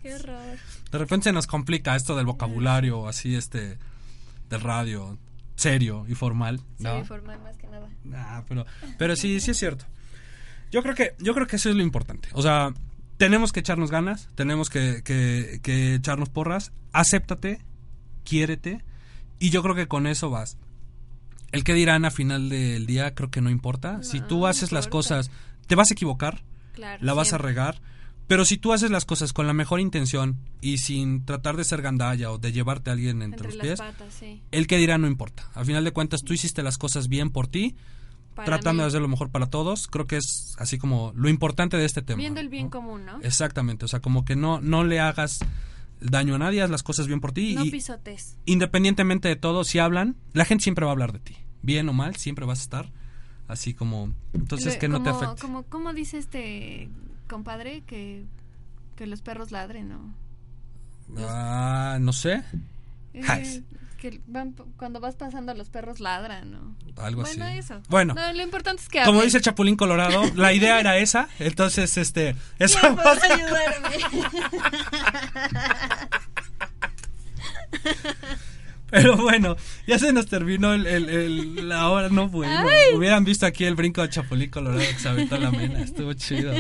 [0.02, 0.56] qué horror
[0.92, 3.78] De repente se nos complica esto del vocabulario, así, este,
[4.48, 5.18] del radio,
[5.56, 7.04] serio y formal, sí, ¿no?
[7.04, 8.66] formal más que nada Ah, pero,
[8.98, 9.84] pero sí, sí es cierto.
[10.70, 12.28] Yo creo que, yo creo que eso es lo importante.
[12.32, 12.72] O sea,
[13.16, 17.60] tenemos que echarnos ganas, tenemos que, que, que echarnos porras, acéptate,
[18.24, 18.84] quiérete,
[19.40, 20.56] y yo creo que con eso vas.
[21.52, 24.02] El que dirán a final del día creo que no importa.
[24.02, 25.30] si tú no haces las cosas,
[25.66, 26.42] te vas a equivocar,
[26.72, 27.80] claro la vas a regar.
[28.26, 31.82] Pero si tú haces las cosas con la mejor intención y sin tratar de ser
[31.82, 34.98] gandalla o de llevarte a alguien entre, entre los pies, patas sí el que dirá
[34.98, 35.50] no importa.
[35.54, 37.74] Al final de cuentas, tú hiciste las cosas bien por ti,
[38.36, 38.84] Para tratando mí.
[38.84, 39.88] de hacer lo mejor para todos.
[39.88, 42.18] Creo que es así como lo importante de este tema.
[42.18, 42.70] viendo el bien ¿no?
[42.70, 45.40] común no Exactamente, o sea, como que no, no le hagas
[46.00, 49.64] daño a nadie, haz las cosas bien por ti no y pisotes independientemente de todo,
[49.64, 51.36] si hablan, la gente siempre va a hablar de ti.
[51.62, 52.92] Bien o mal, siempre vas a estar
[53.48, 54.14] así como...
[54.32, 55.40] Entonces, que no te afecte.
[55.40, 56.88] como cómo dice este
[57.28, 58.24] compadre que
[58.96, 60.14] que los perros ladren no
[61.18, 62.42] Ah, no sé,
[63.14, 63.62] Eh.
[64.00, 67.58] Que van cuando vas pasando los perros ladran no algo bueno así.
[67.58, 69.26] eso Bueno, no, lo importante es que como hablen.
[69.26, 72.34] dice Chapulín Colorado, la idea era esa, entonces, este...
[72.58, 73.90] Eso ¿Quién podrá ayudarme?
[78.90, 82.66] Pero bueno, ya se nos terminó el, el- el- la hora, no bueno.
[82.94, 86.52] Hubieran visto aquí el brinco de Chapulín Colorado que se aventó la mena, estuvo chido.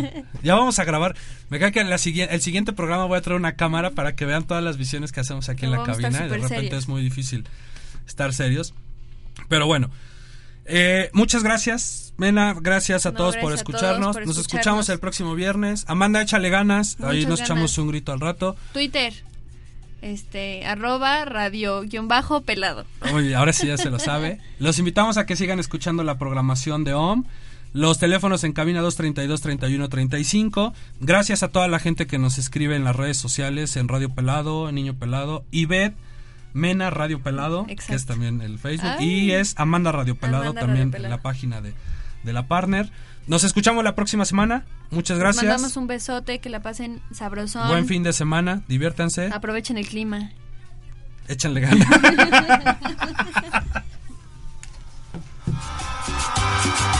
[0.42, 1.16] Ya vamos a grabar.
[1.48, 4.14] Me cae que en la siguiente, el siguiente programa voy a traer una cámara para
[4.14, 6.10] que vean todas las visiones que hacemos aquí en la cabina.
[6.20, 6.74] De repente serios.
[6.78, 7.44] es muy difícil
[8.06, 8.74] estar serios.
[9.48, 9.90] Pero bueno,
[10.66, 12.54] eh, muchas gracias, Mena.
[12.60, 14.26] Gracias a No, todos por gracias a todos escucharnos.
[14.26, 15.84] Nos escuchamos el próximo viernes.
[15.88, 16.96] Amanda, échale ganas.
[17.02, 18.56] Ahí nos echamos un grito al rato.
[18.72, 19.12] Twitter
[20.02, 24.38] este arroba radio guion bajo pelado Oye, ahora sí ya se lo sabe.
[24.58, 27.24] Los invitamos a que sigan escuchando la programación de OM.
[27.72, 30.72] Los teléfonos en cabina 232-3135.
[31.00, 34.68] Gracias a toda la gente que nos escribe en las redes sociales, en Radio Pelado,
[34.68, 35.94] en Niño Pelado, Ivette,
[36.52, 37.94] Mena Radio Pelado, que Exacto.
[37.94, 39.06] es también el Facebook, Ay.
[39.08, 41.04] y es Amanda Radio Pelado, Amanda también Radio Pelado.
[41.06, 41.74] en la página de,
[42.24, 42.90] de la partner.
[43.26, 44.64] Nos escuchamos la próxima semana.
[44.90, 45.44] Muchas gracias.
[45.44, 50.32] mandamos un besote que la pasen sabrosón Buen fin de semana, diviértanse, aprovechen el clima
[51.30, 51.86] échenle ganas.